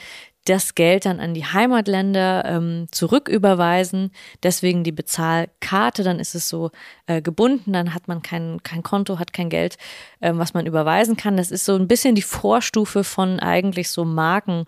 das 0.44 0.74
Geld 0.74 1.04
dann 1.04 1.20
an 1.20 1.34
die 1.34 1.44
Heimatländer 1.44 2.44
ähm, 2.44 2.86
zurücküberweisen. 2.90 4.10
Deswegen 4.42 4.84
die 4.84 4.92
Bezahlkarte, 4.92 6.02
dann 6.02 6.18
ist 6.18 6.34
es 6.34 6.48
so 6.48 6.70
äh, 7.06 7.22
gebunden, 7.22 7.72
dann 7.72 7.94
hat 7.94 8.08
man 8.08 8.22
kein, 8.22 8.62
kein 8.62 8.82
Konto, 8.82 9.18
hat 9.18 9.32
kein 9.32 9.48
Geld, 9.48 9.76
ähm, 10.20 10.38
was 10.38 10.54
man 10.54 10.66
überweisen 10.66 11.16
kann. 11.16 11.36
Das 11.36 11.50
ist 11.50 11.64
so 11.64 11.74
ein 11.74 11.88
bisschen 11.88 12.14
die 12.14 12.22
Vorstufe 12.22 13.04
von 13.04 13.40
eigentlich 13.40 13.90
so 13.90 14.04
Marken 14.04 14.66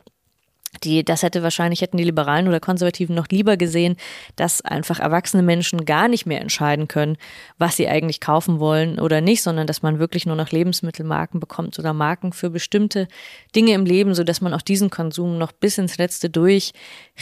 die, 0.79 1.05
das 1.05 1.23
hätte 1.23 1.43
wahrscheinlich, 1.43 1.81
hätten 1.81 1.97
die 1.97 2.05
Liberalen 2.05 2.49
oder 2.49 2.61
Konservativen 2.61 3.15
noch 3.15 3.29
lieber 3.29 3.57
gesehen, 3.57 3.97
dass 4.37 4.61
einfach 4.61 5.01
erwachsene 5.01 5.43
Menschen 5.43 5.85
gar 5.85 6.09
nicht 6.09 6.27
mehr 6.27 6.41
entscheiden 6.41 6.89
können, 6.89 7.17
was 7.59 7.77
sie 7.77 7.89
eigentlich 7.89 8.21
kaufen 8.21 8.59
wollen 8.59 8.99
oder 8.99 9.21
nicht, 9.21 9.43
sondern 9.43 9.67
dass 9.67 9.83
man 9.83 9.99
wirklich 9.99 10.27
nur 10.27 10.37
noch 10.37 10.51
Lebensmittelmarken 10.51 11.41
bekommt 11.41 11.79
oder 11.79 11.93
Marken 11.93 12.33
für 12.33 12.51
bestimmte 12.51 13.09
Dinge 13.55 13.73
im 13.73 13.85
Leben, 13.85 14.15
so 14.15 14.25
dass 14.25 14.41
man 14.41 14.55
auch 14.55 14.63
diesen 14.63 14.91
Konsum 14.91 15.39
noch 15.39 15.53
bis 15.53 15.79
ins 15.79 15.99
Letzte 15.99 16.31
durch 16.31 16.73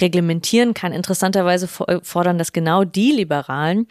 reglementieren 0.00 0.74
kann. 0.74 0.92
Interessanterweise 0.92 1.68
fordern 1.68 2.38
das 2.38 2.52
genau 2.52 2.84
die 2.84 3.12
Liberalen, 3.12 3.86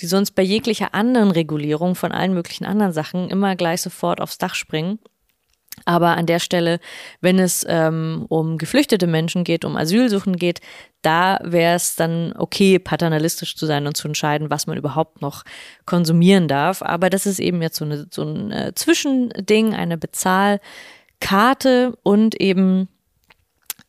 die 0.00 0.06
sonst 0.06 0.32
bei 0.32 0.42
jeglicher 0.42 0.94
anderen 0.94 1.30
Regulierung 1.30 1.94
von 1.94 2.12
allen 2.12 2.34
möglichen 2.34 2.64
anderen 2.64 2.92
Sachen 2.92 3.30
immer 3.30 3.56
gleich 3.56 3.80
sofort 3.82 4.20
aufs 4.20 4.38
Dach 4.38 4.54
springen 4.54 4.98
aber 5.84 6.16
an 6.16 6.26
der 6.26 6.38
Stelle, 6.38 6.80
wenn 7.20 7.38
es 7.38 7.64
ähm, 7.68 8.24
um 8.28 8.58
geflüchtete 8.58 9.06
Menschen 9.06 9.44
geht, 9.44 9.64
um 9.64 9.76
Asylsuchen 9.76 10.36
geht, 10.36 10.60
da 11.02 11.38
wäre 11.42 11.76
es 11.76 11.94
dann 11.94 12.32
okay, 12.36 12.78
paternalistisch 12.78 13.54
zu 13.56 13.66
sein 13.66 13.86
und 13.86 13.96
zu 13.96 14.08
entscheiden, 14.08 14.50
was 14.50 14.66
man 14.66 14.76
überhaupt 14.76 15.22
noch 15.22 15.44
konsumieren 15.84 16.48
darf. 16.48 16.82
Aber 16.82 17.10
das 17.10 17.26
ist 17.26 17.38
eben 17.38 17.62
jetzt 17.62 17.76
so, 17.76 17.84
eine, 17.84 18.06
so 18.10 18.22
ein 18.22 18.50
äh, 18.50 18.72
Zwischending, 18.74 19.74
eine 19.74 19.98
Bezahlkarte 19.98 21.96
und 22.02 22.40
eben 22.40 22.88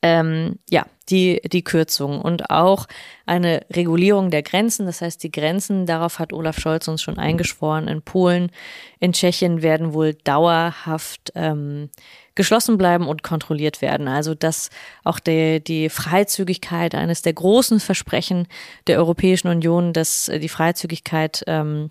ähm, 0.02 0.60
ja, 0.70 0.86
die, 1.10 1.42
die 1.52 1.64
Kürzung 1.64 2.22
und 2.22 2.50
auch 2.50 2.86
eine 3.26 3.66
Regulierung 3.72 4.30
der 4.30 4.44
Grenzen. 4.44 4.86
Das 4.86 5.02
heißt, 5.02 5.24
die 5.24 5.32
Grenzen, 5.32 5.86
darauf 5.86 6.20
hat 6.20 6.34
Olaf 6.34 6.60
Scholz 6.60 6.88
uns 6.88 7.02
schon 7.02 7.18
eingeschworen, 7.18 7.88
in 7.88 8.02
Polen, 8.02 8.52
in 9.00 9.14
Tschechien 9.14 9.62
werden 9.62 9.94
wohl 9.94 10.14
dauerhaft 10.14 11.32
ähm, 11.36 11.90
geschlossen 12.36 12.78
bleiben 12.78 13.08
und 13.08 13.24
kontrolliert 13.24 13.82
werden. 13.82 14.08
Also 14.08 14.36
dass 14.36 14.70
auch 15.04 15.20
der, 15.20 15.60
die 15.60 15.90
Freizügigkeit, 15.90 16.94
eines 16.94 17.22
der 17.22 17.34
großen 17.34 17.80
Versprechen 17.80 18.48
der 18.86 18.98
Europäischen 18.98 19.48
Union, 19.48 19.94
dass 19.94 20.32
die 20.34 20.50
Freizügigkeit 20.50 21.44
ähm, 21.48 21.90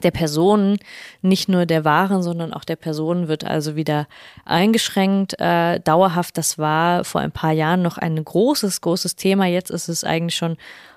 der 0.00 0.10
Personen, 0.10 0.78
nicht 1.22 1.48
nur 1.48 1.66
der 1.66 1.84
Waren, 1.84 2.22
sondern 2.22 2.52
auch 2.52 2.64
der 2.64 2.76
Personen 2.76 3.28
wird 3.28 3.44
also 3.44 3.76
wieder 3.76 4.06
eingeschränkt. 4.44 5.38
Äh, 5.38 5.80
dauerhaft, 5.80 6.36
das 6.38 6.58
war 6.58 7.04
vor 7.04 7.20
ein 7.20 7.32
paar 7.32 7.52
Jahren 7.52 7.82
noch 7.82 7.98
ein 7.98 8.22
großes, 8.22 8.80
großes 8.80 9.16
Thema. 9.16 9.46
Jetzt 9.46 9.70
ist 9.70 9.88
es 9.88 10.04
eigentlich 10.04 10.36
schon 10.36 10.56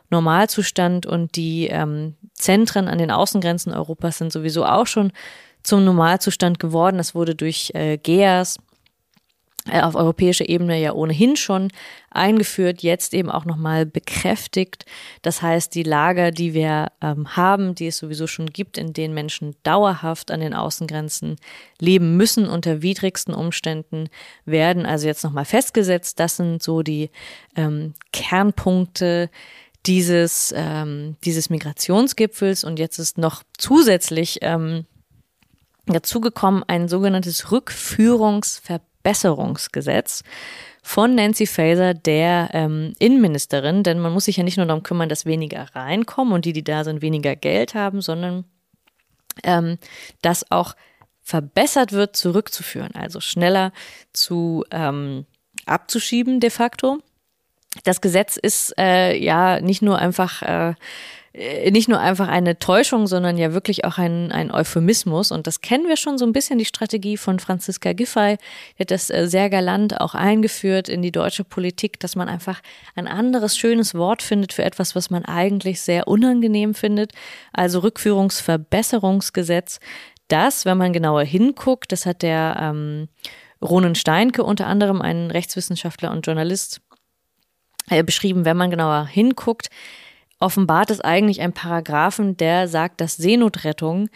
Normalzustand 0.10 1.06
und 1.06 1.36
die 1.36 1.68
ähm, 1.68 2.16
Zentren 2.34 2.88
an 2.88 2.98
den 2.98 3.12
Außengrenzen 3.12 3.74
Europas 3.74 4.18
sind 4.18 4.32
sowieso 4.32 4.66
auch 4.66 4.88
schon 4.88 5.12
zum 5.64 5.86
Normalzustand 5.86 6.60
geworden. 6.60 7.00
Es 7.00 7.16
wurde 7.16 7.36
durch 7.36 7.72
äh, 7.74 7.98
GEAS 7.98 8.60
auf 9.72 9.96
europäischer 9.96 10.50
Ebene 10.50 10.79
ja 10.79 10.91
ohnehin 10.91 11.38
schon 11.38 11.70
eingeführt, 12.12 12.84
jetzt 12.84 13.13
eben 13.13 13.29
auch 13.32 13.46
nochmal 13.46 13.86
bekräftigt. 13.86 14.86
Das 15.22 15.41
heißt, 15.41 15.74
die 15.74 15.84
Lager, 15.84 16.32
die 16.32 16.53
wir 16.53 16.91
ähm, 17.01 17.36
haben, 17.36 17.74
die 17.74 17.88
es 17.88 17.98
sowieso 17.98 18.27
schon 18.27 18.48
gibt, 18.48 18.77
in 18.77 18.91
denen 18.91 19.13
Menschen 19.13 19.55
dauerhaft 19.63 20.32
an 20.32 20.41
den 20.41 20.53
Außengrenzen 20.53 21.38
leben 21.79 22.17
müssen 22.17 22.48
unter 22.48 22.82
widrigsten 22.82 23.34
Umständen, 23.34 24.10
werden 24.46 24.86
also 24.86 25.08
jetzt 25.08 25.24
nochmal 25.24 25.46
festgesetzt. 25.46 26.20
Das 26.20 26.36
sind 26.36 26.62
so 26.62 26.82
die 26.84 27.10
ähm, 27.55 27.93
Kernpunkte 28.12 29.29
dieses, 29.86 30.53
ähm, 30.55 31.15
dieses 31.24 31.50
Migrationsgipfels. 31.50 32.65
Und 32.65 32.79
jetzt 32.79 33.00
ist 33.00 33.17
noch 33.17 33.43
zusätzlich 33.58 34.39
ähm, 34.41 34.86
dazugekommen 35.86 36.63
ein 36.67 36.89
sogenanntes 36.89 37.51
Rückführungsverbot 37.51 38.93
Besserungsgesetz 39.04 40.24
von 40.82 41.16
Nancy 41.16 41.46
Faeser, 41.46 41.94
der 41.94 42.50
ähm, 42.54 42.94
Innenministerin, 43.00 43.84
denn 43.84 44.00
man 44.00 44.12
muss 44.12 44.26
sich 44.26 44.38
ja 44.38 44.44
nicht 44.44 44.58
nur 44.58 44.66
darum 44.66 44.84
kümmern, 44.84 45.10
dass 45.10 45.26
weniger 45.26 45.68
reinkommen 45.74 46.34
und 46.34 46.46
die, 46.46 46.54
die 46.54 46.64
da 46.64 46.84
sind, 46.84 47.02
weniger 47.02 47.36
Geld 47.36 47.74
haben, 47.74 48.02
sondern 48.02 48.46
ähm, 49.44 49.78
dass 50.22 50.52
auch 50.52 50.76
verbessert 51.22 51.94
wird, 51.94 52.18
zurückzuführen, 52.18 52.92
also 52.96 53.22
schneller 53.22 53.72
zu 54.12 54.66
ähm, 54.72 55.26
abzuschieben 55.66 56.40
de 56.42 56.50
facto. 56.50 57.00
Das 57.86 58.02
Gesetz 58.02 58.38
ist 58.38 58.74
äh, 58.78 59.18
ja 59.18 59.60
nicht 59.62 59.82
nur 59.82 59.98
einfach 59.98 60.42
äh, 60.42 60.74
nicht 61.36 61.90
nur 61.90 62.00
einfach 62.00 62.28
eine 62.28 62.60
Täuschung, 62.60 63.08
sondern 63.08 63.40
ja 63.40 63.54
wirklich 63.54 63.86
auch 63.86 63.98
ein, 63.98 64.32
ein 64.32 64.52
Euphemismus. 64.52 65.32
Und 65.32 65.48
das 65.48 65.62
kennen 65.62 65.88
wir 65.88 65.98
schon 65.98 66.20
so 66.20 66.25
ein 66.25 66.34
bisschen, 66.34 66.60
die 66.60 66.66
Strategie 66.66 67.18
von 67.18 67.40
Franziska 67.40 67.94
Giffey. 67.94 68.38
Die 68.78 68.84
hat 68.84 68.92
das 68.92 69.10
äh, 69.10 69.28
sehr 69.28 69.50
galant 69.50 70.00
auch 70.00 70.13
eingeführt 70.13 70.90
in 70.90 71.02
die 71.02 71.12
deutsche 71.12 71.44
Politik, 71.44 72.00
dass 72.00 72.16
man 72.16 72.30
einfach 72.30 72.62
ein 72.94 73.08
anderes, 73.08 73.58
schönes 73.58 73.96
Wort 73.96 74.22
findet 74.22 74.54
für 74.54 74.63
etwas, 74.63 74.96
was 74.96 75.10
man 75.10 75.25
eigentlich 75.25 75.82
sehr 75.82 76.08
unangenehm 76.08 76.75
findet. 76.75 77.13
Also 77.52 77.80
Rückführungsverbesserungsgesetz. 77.80 79.80
Das, 80.28 80.66
wenn 80.66 80.78
man 80.78 80.94
genauer 80.94 81.24
hinguckt, 81.24 81.92
das 81.92 82.06
hat 82.06 82.22
der 82.22 82.58
ähm, 82.62 83.08
Ronen 83.60 83.96
Steinke 83.96 84.44
unter 84.44 84.68
anderem, 84.68 85.02
ein 85.02 85.32
Rechtswissenschaftler 85.32 86.12
und 86.12 86.28
Journalist, 86.28 86.80
äh, 87.90 88.04
beschrieben, 88.04 88.46
wenn 88.46 88.56
man 88.56 88.70
genauer 88.70 89.08
hinguckt, 89.08 89.72
offenbart 90.44 90.92
es 90.92 91.00
eigentlich 91.02 91.42
einen 91.42 91.54
Paragraphen, 91.54 92.38
der 92.38 92.68
sagt, 92.68 93.02
dass 93.02 93.16
Seenotrettung 93.16 94.10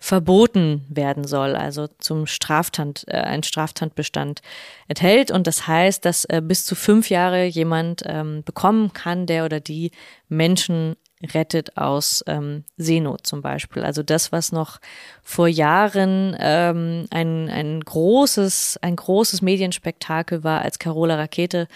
verboten 0.00 0.84
werden 0.88 1.24
soll, 1.24 1.56
also 1.56 1.88
zum 1.98 2.26
Straftat, 2.26 3.04
äh, 3.08 3.16
ein 3.16 3.42
Straftatbestand 3.42 4.42
enthält. 4.86 5.30
Und 5.30 5.46
das 5.46 5.66
heißt, 5.66 6.04
dass 6.04 6.24
äh, 6.26 6.40
bis 6.42 6.64
zu 6.66 6.76
fünf 6.76 7.10
Jahre 7.10 7.44
jemand 7.44 8.02
ähm, 8.06 8.42
bekommen 8.44 8.92
kann, 8.92 9.26
der 9.26 9.44
oder 9.44 9.58
die 9.58 9.90
Menschen 10.28 10.96
rettet 11.34 11.76
aus 11.76 12.22
ähm, 12.28 12.64
Seenot 12.76 13.26
zum 13.26 13.42
Beispiel. 13.42 13.82
Also 13.82 14.04
das, 14.04 14.30
was 14.30 14.52
noch 14.52 14.78
vor 15.24 15.48
Jahren 15.48 16.36
ähm, 16.38 17.06
ein, 17.10 17.48
ein 17.48 17.80
großes, 17.80 18.78
ein 18.82 18.94
großes 18.94 19.42
Medienspektakel 19.42 20.44
war, 20.44 20.62
als 20.62 20.78
Carola 20.78 21.16
Rakete 21.16 21.66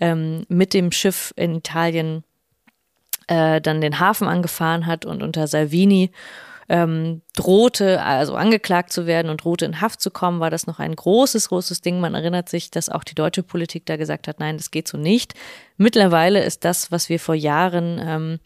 ähm, 0.00 0.44
mit 0.48 0.74
dem 0.74 0.92
Schiff 0.92 1.32
in 1.36 1.56
Italien 1.56 2.24
äh, 3.30 3.60
dann 3.60 3.80
den 3.80 4.00
Hafen 4.00 4.26
angefahren 4.28 4.86
hat 4.86 5.06
und 5.06 5.22
unter 5.22 5.46
Salvini 5.46 6.10
ähm, 6.68 7.22
drohte, 7.34 8.02
also 8.02 8.34
angeklagt 8.34 8.92
zu 8.92 9.06
werden 9.06 9.28
und 9.28 9.42
drohte 9.42 9.64
in 9.64 9.80
Haft 9.80 10.00
zu 10.00 10.10
kommen, 10.10 10.38
war 10.38 10.50
das 10.50 10.66
noch 10.66 10.78
ein 10.78 10.94
großes, 10.94 11.48
großes 11.48 11.80
Ding. 11.80 12.00
Man 12.00 12.14
erinnert 12.14 12.48
sich, 12.48 12.70
dass 12.70 12.88
auch 12.88 13.02
die 13.02 13.14
deutsche 13.14 13.42
Politik 13.42 13.86
da 13.86 13.96
gesagt 13.96 14.28
hat, 14.28 14.38
nein, 14.38 14.56
das 14.56 14.70
geht 14.70 14.86
so 14.86 14.96
nicht. 14.96 15.34
Mittlerweile 15.76 16.42
ist 16.44 16.64
das, 16.64 16.92
was 16.92 17.08
wir 17.08 17.18
vor 17.18 17.34
Jahren 17.34 18.00
ähm, 18.00 18.38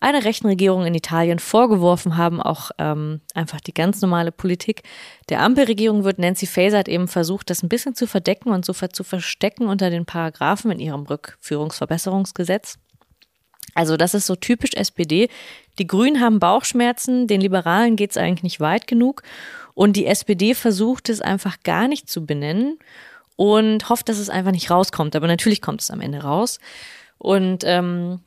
einer 0.00 0.24
rechten 0.24 0.48
Regierung 0.48 0.84
in 0.84 0.94
Italien 0.94 1.38
vorgeworfen 1.38 2.16
haben, 2.16 2.42
auch 2.42 2.72
ähm, 2.78 3.20
einfach 3.34 3.60
die 3.60 3.74
ganz 3.74 4.02
normale 4.02 4.32
Politik 4.32 4.82
der 5.28 5.40
Ampelregierung 5.40 6.04
wird. 6.04 6.18
Nancy 6.18 6.46
Faeser 6.46 6.78
hat 6.78 6.88
eben 6.88 7.08
versucht, 7.08 7.48
das 7.48 7.62
ein 7.62 7.70
bisschen 7.70 7.94
zu 7.94 8.06
verdecken 8.06 8.50
und 8.50 8.64
so 8.64 8.72
zu 8.72 9.04
verstecken 9.04 9.66
unter 9.66 9.88
den 9.88 10.04
Paragraphen 10.04 10.70
in 10.72 10.78
ihrem 10.78 11.02
Rückführungsverbesserungsgesetz. 11.04 12.78
Also 13.74 13.96
das 13.96 14.14
ist 14.14 14.26
so 14.26 14.36
typisch 14.36 14.74
SPD. 14.74 15.28
Die 15.78 15.86
Grünen 15.86 16.20
haben 16.20 16.38
Bauchschmerzen, 16.38 17.26
den 17.26 17.40
Liberalen 17.40 17.96
geht 17.96 18.10
es 18.10 18.16
eigentlich 18.16 18.42
nicht 18.42 18.60
weit 18.60 18.86
genug 18.86 19.22
und 19.74 19.96
die 19.96 20.06
SPD 20.06 20.54
versucht 20.54 21.08
es 21.08 21.20
einfach 21.20 21.56
gar 21.62 21.88
nicht 21.88 22.08
zu 22.10 22.26
benennen 22.26 22.78
und 23.36 23.88
hofft, 23.88 24.08
dass 24.08 24.18
es 24.18 24.30
einfach 24.30 24.52
nicht 24.52 24.70
rauskommt. 24.70 25.16
Aber 25.16 25.26
natürlich 25.26 25.62
kommt 25.62 25.80
es 25.80 25.90
am 25.90 26.00
Ende 26.00 26.22
raus. 26.22 26.60
Und 27.18 27.64
ähm, 27.64 28.20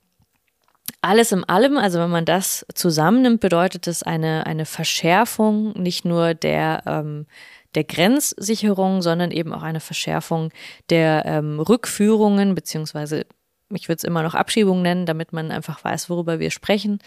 alles 1.01 1.31
in 1.31 1.43
allem, 1.43 1.77
also 1.77 1.99
wenn 1.99 2.09
man 2.09 2.25
das 2.25 2.65
zusammennimmt, 2.73 3.39
bedeutet 3.39 3.87
es 3.87 4.03
eine, 4.03 4.45
eine 4.45 4.65
Verschärfung 4.65 5.73
nicht 5.73 6.05
nur 6.05 6.33
der, 6.33 6.83
ähm, 6.85 7.27
der 7.75 7.83
Grenzsicherung, 7.83 9.01
sondern 9.01 9.31
eben 9.31 9.53
auch 9.53 9.63
eine 9.63 9.79
Verschärfung 9.79 10.51
der 10.89 11.23
ähm, 11.25 11.59
Rückführungen, 11.59 12.55
beziehungsweise 12.55 13.25
ich 13.69 13.87
würde 13.87 13.97
es 13.97 14.03
immer 14.03 14.23
noch 14.23 14.35
Abschiebung 14.35 14.81
nennen, 14.81 15.05
damit 15.05 15.33
man 15.33 15.51
einfach 15.51 15.83
weiß, 15.83 16.09
worüber 16.09 16.39
wir 16.39 16.51
sprechen 16.51 16.99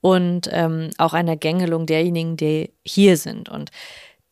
und 0.00 0.48
ähm, 0.52 0.90
auch 0.98 1.12
einer 1.12 1.36
Gängelung 1.36 1.86
derjenigen, 1.86 2.36
die 2.36 2.72
hier 2.84 3.16
sind. 3.16 3.48
Und 3.48 3.70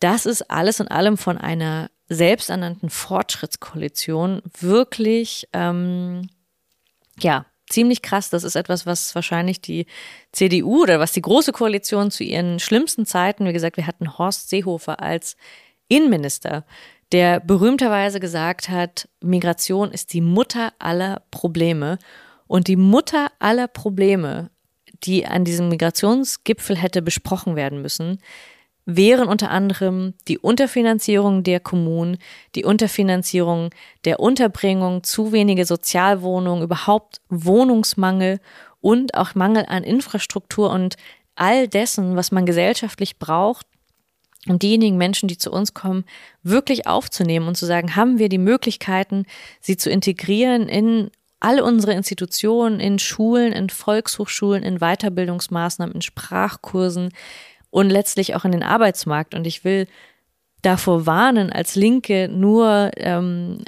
das 0.00 0.26
ist 0.26 0.50
alles 0.50 0.80
in 0.80 0.88
allem 0.88 1.16
von 1.16 1.38
einer 1.38 1.90
selbsternannten 2.08 2.90
Fortschrittskoalition 2.90 4.42
wirklich, 4.58 5.48
ähm, 5.52 6.28
ja, 7.18 7.46
ziemlich 7.68 8.02
krass. 8.02 8.30
Das 8.30 8.44
ist 8.44 8.54
etwas, 8.54 8.86
was 8.86 9.14
wahrscheinlich 9.14 9.60
die 9.60 9.86
CDU 10.32 10.82
oder 10.82 11.00
was 11.00 11.12
die 11.12 11.22
Große 11.22 11.52
Koalition 11.52 12.10
zu 12.10 12.22
ihren 12.22 12.60
schlimmsten 12.60 13.06
Zeiten, 13.06 13.46
wie 13.46 13.52
gesagt, 13.52 13.76
wir 13.76 13.86
hatten 13.86 14.18
Horst 14.18 14.48
Seehofer 14.48 15.00
als 15.00 15.36
Innenminister, 15.88 16.64
der 17.12 17.40
berühmterweise 17.40 18.20
gesagt 18.20 18.68
hat, 18.68 19.08
Migration 19.20 19.90
ist 19.90 20.12
die 20.12 20.20
Mutter 20.20 20.72
aller 20.78 21.22
Probleme. 21.30 21.98
Und 22.46 22.68
die 22.68 22.76
Mutter 22.76 23.28
aller 23.38 23.68
Probleme, 23.68 24.50
die 25.04 25.26
an 25.26 25.44
diesem 25.44 25.68
Migrationsgipfel 25.68 26.76
hätte 26.76 27.02
besprochen 27.02 27.56
werden 27.56 27.82
müssen, 27.82 28.20
wären 28.86 29.26
unter 29.26 29.50
anderem 29.50 30.14
die 30.28 30.38
Unterfinanzierung 30.38 31.42
der 31.42 31.58
Kommunen, 31.58 32.18
die 32.54 32.64
Unterfinanzierung 32.64 33.70
der 34.04 34.20
Unterbringung, 34.20 35.02
zu 35.02 35.32
wenige 35.32 35.64
Sozialwohnungen, 35.64 36.62
überhaupt 36.62 37.20
Wohnungsmangel 37.28 38.38
und 38.80 39.14
auch 39.14 39.34
Mangel 39.34 39.66
an 39.66 39.82
Infrastruktur 39.82 40.70
und 40.70 40.96
all 41.34 41.66
dessen, 41.66 42.16
was 42.16 42.30
man 42.30 42.46
gesellschaftlich 42.46 43.18
braucht, 43.18 43.66
um 44.48 44.58
diejenigen 44.58 44.96
Menschen, 44.96 45.28
die 45.28 45.38
zu 45.38 45.50
uns 45.50 45.74
kommen, 45.74 46.04
wirklich 46.42 46.86
aufzunehmen 46.86 47.48
und 47.48 47.56
zu 47.56 47.66
sagen, 47.66 47.96
haben 47.96 48.18
wir 48.18 48.28
die 48.28 48.38
Möglichkeiten, 48.38 49.24
sie 49.60 49.76
zu 49.76 49.90
integrieren 49.90 50.68
in 50.68 51.10
alle 51.40 51.64
unsere 51.64 51.92
Institutionen, 51.92 52.80
in 52.80 52.98
Schulen, 52.98 53.52
in 53.52 53.68
Volkshochschulen, 53.68 54.62
in 54.62 54.78
Weiterbildungsmaßnahmen, 54.78 55.94
in 55.94 56.02
Sprachkursen, 56.02 57.10
und 57.70 57.90
letztlich 57.90 58.34
auch 58.34 58.46
in 58.46 58.52
den 58.52 58.62
Arbeitsmarkt. 58.62 59.34
Und 59.34 59.46
ich 59.46 59.62
will 59.62 59.86
davor 60.62 61.04
warnen, 61.04 61.52
als 61.52 61.74
Linke 61.74 62.28
nur 62.28 62.90
ähm, 62.96 63.58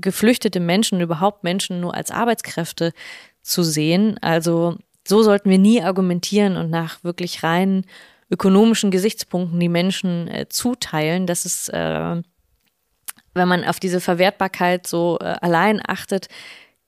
geflüchtete 0.00 0.60
Menschen, 0.60 1.02
überhaupt 1.02 1.44
Menschen 1.44 1.78
nur 1.80 1.94
als 1.94 2.10
Arbeitskräfte 2.10 2.92
zu 3.42 3.62
sehen. 3.62 4.16
Also 4.22 4.78
so 5.06 5.22
sollten 5.22 5.50
wir 5.50 5.58
nie 5.58 5.82
argumentieren 5.82 6.56
und 6.56 6.70
nach 6.70 7.04
wirklich 7.04 7.42
rein 7.42 7.84
ökonomischen 8.34 8.90
Gesichtspunkten 8.90 9.60
die 9.60 9.68
Menschen 9.68 10.28
äh, 10.28 10.48
zuteilen. 10.48 11.26
Das 11.26 11.44
ist, 11.46 11.68
äh, 11.68 12.22
wenn 13.34 13.48
man 13.48 13.64
auf 13.64 13.78
diese 13.78 14.00
Verwertbarkeit 14.00 14.86
so 14.86 15.18
äh, 15.20 15.36
allein 15.40 15.80
achtet, 15.86 16.28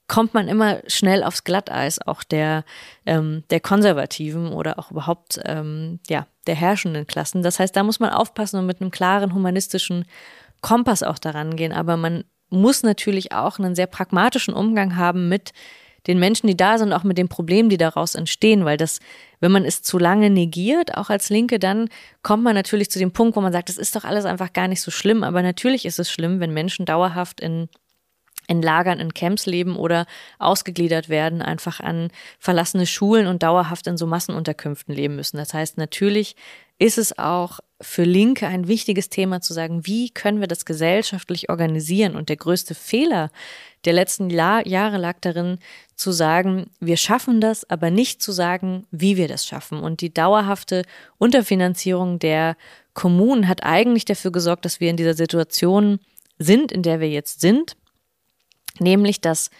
kommt 0.09 0.35
man 0.35 0.49
immer 0.49 0.81
schnell 0.87 1.23
aufs 1.23 1.45
Glatteis, 1.45 2.01
auch 2.01 2.23
der, 2.23 2.65
ähm, 3.07 3.45
der 3.51 3.61
Konservativen 3.61 4.53
oder 4.53 4.79
auch 4.79 4.91
überhaupt 4.91 5.41
ähm, 5.45 6.01
ja, 6.09 6.27
der 6.47 6.55
herrschenden 6.55 7.07
Klassen. 7.07 7.43
Das 7.43 7.59
heißt, 7.59 7.75
da 7.75 7.83
muss 7.83 8.01
man 8.01 8.11
aufpassen 8.11 8.59
und 8.59 8.67
mit 8.67 8.81
einem 8.81 8.91
klaren 8.91 9.35
humanistischen 9.35 10.05
Kompass 10.61 11.03
auch 11.03 11.19
daran 11.19 11.57
gehen. 11.57 11.73
Aber 11.73 11.97
man 11.97 12.25
muss 12.51 12.83
natürlich 12.83 13.33
auch 13.33 13.59
einen 13.59 13.75
sehr 13.75 13.89
pragmatischen 13.89 14.55
Umgang 14.55 14.97
haben 14.97 15.29
mit 15.29 15.53
den 16.07 16.19
Menschen, 16.19 16.47
die 16.47 16.57
da 16.57 16.79
sind, 16.79 16.93
auch 16.93 17.05
mit 17.05 17.19
den 17.19 17.29
Problemen, 17.29 17.69
die 17.69 17.77
daraus 17.77 18.15
entstehen, 18.15 18.65
weil 18.65 18.77
das, 18.77 19.01
wenn 19.41 19.53
man 19.53 19.65
es 19.65 19.83
zu 19.83 19.99
lange 19.99 20.31
negiert, 20.31 20.97
auch 20.97 21.11
als 21.11 21.31
Linke, 21.31 21.59
dann 21.59 21.89
kommt 22.23 22.45
man 22.45 22.55
natürlich 22.55 22.91
zu 22.91 22.99
dem 22.99 23.13
Punkt, 23.13 23.37
wo 23.37 23.41
man 23.41 23.53
sagt, 23.53 23.69
das 23.69 23.79
ist 23.79 23.97
doch 23.97 24.05
alles 24.05 24.25
einfach 24.25 24.53
gar 24.53 24.69
nicht 24.69 24.83
so 24.83 24.91
schlimm. 24.91 25.25
Aber 25.25 25.43
natürlich 25.43 25.85
ist 25.85 25.99
es 25.99 26.11
schlimm, 26.11 26.41
wenn 26.41 26.53
Menschen 26.53 26.87
dauerhaft 26.87 27.41
in 27.41 27.69
in 28.49 28.63
Lagern, 28.63 29.01
in 29.01 29.13
Camps 29.13 29.47
leben 29.47 29.77
oder 29.77 30.07
ausgegliedert 30.39 31.09
werden, 31.09 31.43
einfach 31.43 31.81
an 31.81 32.11
verlassene 32.39 32.87
Schulen 32.87 33.27
und 33.27 33.43
dauerhaft 33.43 33.87
in 33.87 33.97
so 33.97 34.07
Massenunterkünften 34.07 34.95
leben 34.95 35.17
müssen. 35.17 35.37
Das 35.37 35.53
heißt, 35.53 35.79
natürlich 35.79 36.37
ist 36.79 36.99
es 36.99 37.19
auch 37.19 37.61
für 37.81 38.05
Linke 38.05 38.47
ein 38.47 38.69
wichtiges 38.69 39.11
Thema 39.11 39.41
zu 39.41 39.53
sagen, 39.53 39.87
wie 39.87 40.11
können 40.11 40.41
wir 40.41 40.49
das 40.49 40.65
gesellschaftlich 40.65 41.51
organisieren? 41.51 42.17
Und 42.17 42.29
der 42.29 42.37
größte 42.37 42.75
Fehler 42.75 43.31
der 43.85 43.93
letzten 43.93 44.31
Jahre 44.31 44.97
lag 44.97 45.19
darin, 45.21 45.59
zu 45.95 46.13
sagen, 46.13 46.71
wir 46.81 46.97
schaffen 46.97 47.41
das, 47.41 47.69
aber 47.69 47.91
nicht 47.91 48.23
zu 48.23 48.33
sagen, 48.33 48.87
wie 48.91 49.17
wir 49.17 49.29
das 49.29 49.47
schaffen. 49.47 49.81
Und 49.81 50.01
die 50.01 50.13
dauerhafte 50.13 50.85
Unterfinanzierung 51.19 52.19
der 52.19 52.57
Kommunen 52.95 53.49
hat 53.49 53.63
eigentlich 53.63 54.05
dafür 54.05 54.33
gesorgt, 54.33 54.65
dass 54.65 54.81
wir 54.81 54.91
in 54.91 54.97
dieser 54.97 55.15
Situation 55.15 56.01
sind, 56.39 56.73
in 56.73 56.83
der 56.83 57.01
wir 57.01 57.09
jetzt 57.09 57.41
sind 57.41 57.77
nämlich 58.81 59.21
dass 59.21 59.51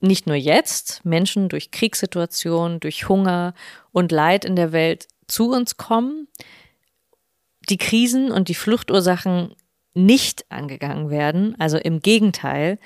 nicht 0.00 0.26
nur 0.26 0.36
jetzt 0.36 1.04
Menschen 1.04 1.48
durch 1.48 1.70
Kriegssituationen, 1.70 2.80
durch 2.80 3.08
Hunger 3.08 3.54
und 3.92 4.12
Leid 4.12 4.44
in 4.44 4.56
der 4.56 4.72
Welt 4.72 5.08
zu 5.26 5.50
uns 5.52 5.76
kommen, 5.76 6.26
die 7.70 7.78
Krisen 7.78 8.30
und 8.30 8.48
die 8.48 8.54
Fluchtursachen 8.54 9.54
nicht 9.94 10.50
angegangen 10.50 11.10
werden, 11.10 11.54
also 11.58 11.76
im 11.76 12.00
Gegenteil, 12.00 12.78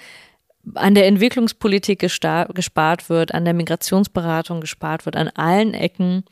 an 0.75 0.95
der 0.95 1.07
Entwicklungspolitik 1.07 1.99
gespart 1.99 3.11
wird, 3.11 3.35
an 3.35 3.45
der 3.45 3.53
Migrationsberatung 3.53 4.61
gespart 4.61 5.05
wird, 5.05 5.17
an 5.17 5.29
allen 5.29 5.75
Ecken, 5.75 6.25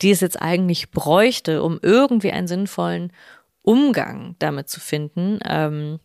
die 0.00 0.10
es 0.10 0.20
jetzt 0.20 0.40
eigentlich 0.40 0.92
bräuchte, 0.92 1.62
um 1.62 1.80
irgendwie 1.82 2.30
einen 2.30 2.46
sinnvollen 2.46 3.12
Umgang 3.62 4.36
damit 4.38 4.68
zu 4.68 4.78
finden. 4.78 5.40
Ähm, 5.44 5.98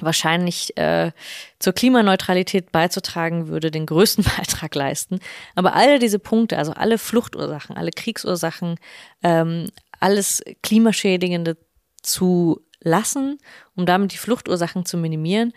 wahrscheinlich 0.00 0.76
äh, 0.76 1.12
zur 1.58 1.72
Klimaneutralität 1.72 2.70
beizutragen 2.70 3.48
würde, 3.48 3.70
den 3.70 3.86
größten 3.86 4.24
Beitrag 4.36 4.74
leisten. 4.74 5.20
Aber 5.54 5.74
alle 5.74 5.98
diese 5.98 6.18
Punkte, 6.18 6.58
also 6.58 6.72
alle 6.72 6.98
Fluchtursachen, 6.98 7.76
alle 7.76 7.90
Kriegsursachen, 7.90 8.76
ähm, 9.22 9.68
alles 10.00 10.42
Klimaschädigende 10.62 11.56
zu 12.02 12.60
lassen, 12.80 13.38
um 13.74 13.86
damit 13.86 14.12
die 14.12 14.18
Fluchtursachen 14.18 14.86
zu 14.86 14.96
minimieren, 14.96 15.52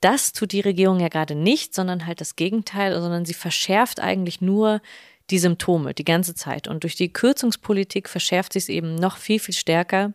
das 0.00 0.32
tut 0.34 0.52
die 0.52 0.60
Regierung 0.60 1.00
ja 1.00 1.08
gerade 1.08 1.34
nicht, 1.34 1.74
sondern 1.74 2.06
halt 2.06 2.20
das 2.20 2.36
Gegenteil, 2.36 3.00
sondern 3.00 3.24
sie 3.24 3.32
verschärft 3.32 4.00
eigentlich 4.00 4.42
nur 4.42 4.82
die 5.30 5.38
Symptome 5.38 5.94
die 5.94 6.04
ganze 6.04 6.34
Zeit. 6.34 6.68
Und 6.68 6.82
durch 6.82 6.94
die 6.94 7.10
Kürzungspolitik 7.10 8.10
verschärft 8.10 8.52
sie 8.52 8.58
es 8.58 8.68
eben 8.68 8.96
noch 8.96 9.16
viel, 9.16 9.40
viel 9.40 9.54
stärker, 9.54 10.12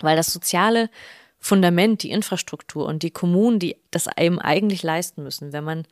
weil 0.00 0.16
das 0.16 0.32
soziale 0.32 0.90
Fundament, 1.38 2.02
die 2.02 2.10
Infrastruktur 2.10 2.86
und 2.86 3.02
die 3.02 3.10
Kommunen, 3.10 3.58
die 3.58 3.76
das 3.90 4.06
eben 4.18 4.38
eigentlich 4.38 4.82
leisten 4.82 5.22
müssen. 5.22 5.52
Wenn 5.54 5.64
man 5.64 5.86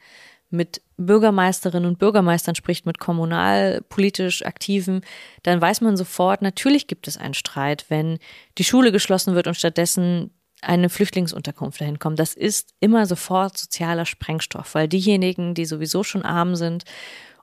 mit 0.54 0.80
Bürgermeisterinnen 0.96 1.88
und 1.88 1.98
Bürgermeistern 1.98 2.54
spricht, 2.54 2.86
mit 2.86 2.98
kommunalpolitisch 2.98 4.44
Aktiven, 4.44 5.02
dann 5.42 5.60
weiß 5.60 5.80
man 5.80 5.96
sofort, 5.96 6.42
natürlich 6.42 6.86
gibt 6.86 7.08
es 7.08 7.16
einen 7.16 7.34
Streit, 7.34 7.86
wenn 7.88 8.18
die 8.58 8.64
Schule 8.64 8.92
geschlossen 8.92 9.34
wird 9.34 9.46
und 9.46 9.56
stattdessen 9.56 10.30
eine 10.62 10.88
Flüchtlingsunterkunft 10.88 11.80
dahin 11.80 11.98
kommt. 11.98 12.18
Das 12.18 12.34
ist 12.34 12.74
immer 12.80 13.06
sofort 13.06 13.58
sozialer 13.58 14.06
Sprengstoff, 14.06 14.74
weil 14.74 14.88
diejenigen, 14.88 15.54
die 15.54 15.66
sowieso 15.66 16.02
schon 16.04 16.24
arm 16.24 16.56
sind 16.56 16.84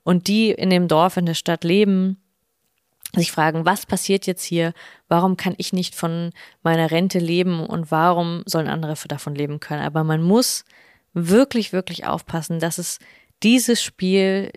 und 0.04 0.28
die 0.28 0.52
in 0.52 0.69
dem 0.69 0.88
Dorf, 0.88 1.17
in 1.17 1.26
der 1.26 1.36
Stadt 1.36 1.63
leben, 1.63 2.17
sich 3.13 3.32
fragen, 3.32 3.65
was 3.65 3.86
passiert 3.86 4.26
jetzt 4.26 4.43
hier? 4.43 4.74
Warum 5.10 5.36
kann 5.36 5.54
ich 5.58 5.74
nicht 5.74 5.95
von 5.95 6.32
meiner 6.63 6.91
Rente 6.91 7.19
leben 7.19 7.65
und 7.65 7.91
warum 7.91 8.41
sollen 8.45 8.69
andere 8.69 8.95
davon 9.08 9.36
leben 9.36 9.60
können? 9.60 9.84
Aber 9.84 10.04
man 10.06 10.21
muss 10.21 10.63
wirklich, 11.13 11.74
wirklich 11.74 12.06
aufpassen, 12.06 12.60
dass 12.60 12.78
es 12.78 13.00
dieses 13.43 13.82
Spiel 13.82 14.52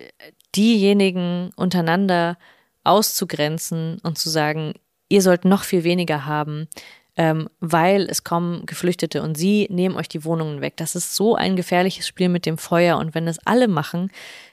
diejenigen 0.55 1.51
untereinander 1.55 2.37
auszugrenzen 2.83 3.99
und 4.03 4.17
zu 4.17 4.29
sagen, 4.29 4.73
ihr 5.09 5.21
sollt 5.21 5.45
noch 5.45 5.63
viel 5.63 5.83
weniger 5.83 6.25
haben, 6.25 6.67
ähm, 7.17 7.49
weil 7.59 8.03
es 8.09 8.23
kommen 8.23 8.65
Geflüchtete 8.65 9.21
und 9.21 9.35
sie 9.35 9.67
nehmen 9.69 9.95
euch 9.95 10.09
die 10.09 10.23
Wohnungen 10.23 10.61
weg. 10.61 10.77
Das 10.77 10.95
ist 10.95 11.15
so 11.15 11.35
ein 11.35 11.55
gefährliches 11.55 12.07
Spiel 12.07 12.29
mit 12.29 12.45
dem 12.45 12.57
Feuer. 12.57 12.97
Und 12.97 13.15
wenn 13.15 13.25
das 13.25 13.39
alle 13.45 13.67
machen, 13.67 14.11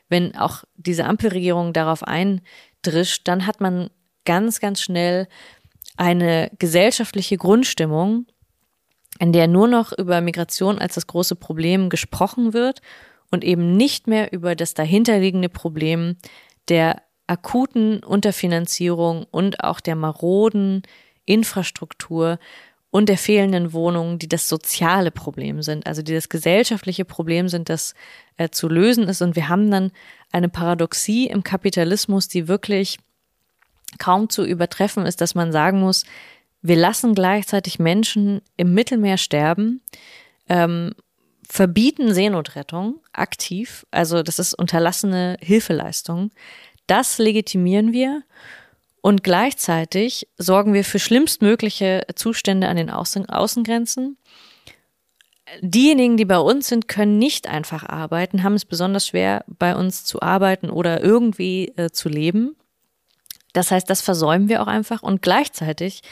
wenn 0.08 0.36
auch 0.36 0.64
diese 0.76 1.04
Ampelregierung 1.04 1.72
darauf 1.72 2.02
eindrischt, 2.04 3.22
dann 3.24 3.46
hat 3.46 3.60
man 3.60 3.90
ganz, 4.24 4.60
ganz 4.60 4.80
schnell 4.80 5.26
eine 5.96 6.50
gesellschaftliche 6.58 7.36
Grundstimmung, 7.36 8.26
in 9.22 9.32
der 9.32 9.46
nur 9.46 9.68
noch 9.68 9.96
über 9.96 10.20
Migration 10.20 10.80
als 10.80 10.96
das 10.96 11.06
große 11.06 11.36
Problem 11.36 11.90
gesprochen 11.90 12.52
wird 12.52 12.82
und 13.30 13.44
eben 13.44 13.76
nicht 13.76 14.08
mehr 14.08 14.32
über 14.32 14.56
das 14.56 14.74
dahinterliegende 14.74 15.48
Problem 15.48 16.16
der 16.68 17.02
akuten 17.28 18.02
Unterfinanzierung 18.02 19.24
und 19.30 19.62
auch 19.62 19.78
der 19.78 19.94
maroden 19.94 20.82
Infrastruktur 21.24 22.40
und 22.90 23.08
der 23.08 23.16
fehlenden 23.16 23.72
Wohnungen, 23.72 24.18
die 24.18 24.28
das 24.28 24.48
soziale 24.48 25.12
Problem 25.12 25.62
sind, 25.62 25.86
also 25.86 26.02
die 26.02 26.14
das 26.14 26.28
gesellschaftliche 26.28 27.04
Problem 27.04 27.46
sind, 27.46 27.68
das 27.68 27.94
äh, 28.38 28.48
zu 28.48 28.68
lösen 28.68 29.04
ist. 29.04 29.22
Und 29.22 29.36
wir 29.36 29.48
haben 29.48 29.70
dann 29.70 29.92
eine 30.32 30.48
Paradoxie 30.48 31.28
im 31.28 31.44
Kapitalismus, 31.44 32.26
die 32.26 32.48
wirklich 32.48 32.98
kaum 34.00 34.30
zu 34.30 34.44
übertreffen 34.44 35.06
ist, 35.06 35.20
dass 35.20 35.36
man 35.36 35.52
sagen 35.52 35.78
muss, 35.78 36.06
wir 36.62 36.76
lassen 36.76 37.14
gleichzeitig 37.14 37.78
Menschen 37.78 38.40
im 38.56 38.72
Mittelmeer 38.72 39.18
sterben, 39.18 39.82
ähm, 40.48 40.94
verbieten 41.48 42.14
Seenotrettung 42.14 43.00
aktiv, 43.12 43.84
also 43.90 44.22
das 44.22 44.38
ist 44.38 44.54
unterlassene 44.54 45.36
Hilfeleistung. 45.40 46.30
Das 46.86 47.18
legitimieren 47.18 47.92
wir 47.92 48.22
und 49.02 49.24
gleichzeitig 49.24 50.28
sorgen 50.38 50.72
wir 50.72 50.84
für 50.84 50.98
schlimmstmögliche 50.98 52.06
Zustände 52.14 52.68
an 52.68 52.76
den 52.76 52.88
Außen 52.88 53.28
Außengrenzen. 53.28 54.16
Diejenigen, 55.60 56.16
die 56.16 56.24
bei 56.24 56.38
uns 56.38 56.68
sind, 56.68 56.88
können 56.88 57.18
nicht 57.18 57.48
einfach 57.48 57.86
arbeiten, 57.86 58.42
haben 58.42 58.54
es 58.54 58.64
besonders 58.64 59.08
schwer, 59.08 59.44
bei 59.46 59.76
uns 59.76 60.04
zu 60.04 60.22
arbeiten 60.22 60.70
oder 60.70 61.02
irgendwie 61.02 61.72
äh, 61.76 61.90
zu 61.90 62.08
leben. 62.08 62.56
Das 63.52 63.70
heißt, 63.70 63.90
das 63.90 64.00
versäumen 64.00 64.48
wir 64.48 64.62
auch 64.62 64.66
einfach. 64.66 65.02
Und 65.02 65.20
gleichzeitig 65.20 66.02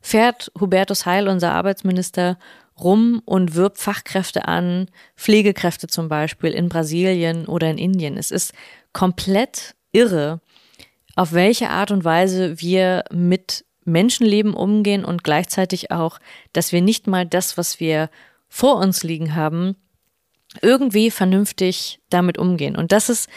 fährt 0.00 0.50
Hubertus 0.58 1.06
Heil, 1.06 1.28
unser 1.28 1.52
Arbeitsminister, 1.52 2.38
rum 2.78 3.22
und 3.24 3.54
wirbt 3.54 3.78
Fachkräfte 3.78 4.46
an, 4.46 4.88
Pflegekräfte 5.16 5.88
zum 5.88 6.08
Beispiel 6.08 6.50
in 6.50 6.68
Brasilien 6.68 7.46
oder 7.46 7.70
in 7.70 7.78
Indien. 7.78 8.16
Es 8.16 8.30
ist 8.30 8.52
komplett 8.92 9.74
irre, 9.92 10.40
auf 11.16 11.32
welche 11.32 11.70
Art 11.70 11.90
und 11.90 12.04
Weise 12.04 12.60
wir 12.60 13.04
mit 13.10 13.64
Menschenleben 13.84 14.54
umgehen 14.54 15.04
und 15.04 15.24
gleichzeitig 15.24 15.90
auch, 15.90 16.18
dass 16.52 16.72
wir 16.72 16.82
nicht 16.82 17.06
mal 17.06 17.26
das, 17.26 17.56
was 17.56 17.80
wir 17.80 18.10
vor 18.48 18.76
uns 18.76 19.02
liegen 19.02 19.34
haben, 19.34 19.76
irgendwie 20.62 21.10
vernünftig 21.10 22.00
damit 22.10 22.38
umgehen. 22.38 22.76
Und 22.76 22.92
das 22.92 23.08
ist 23.08 23.28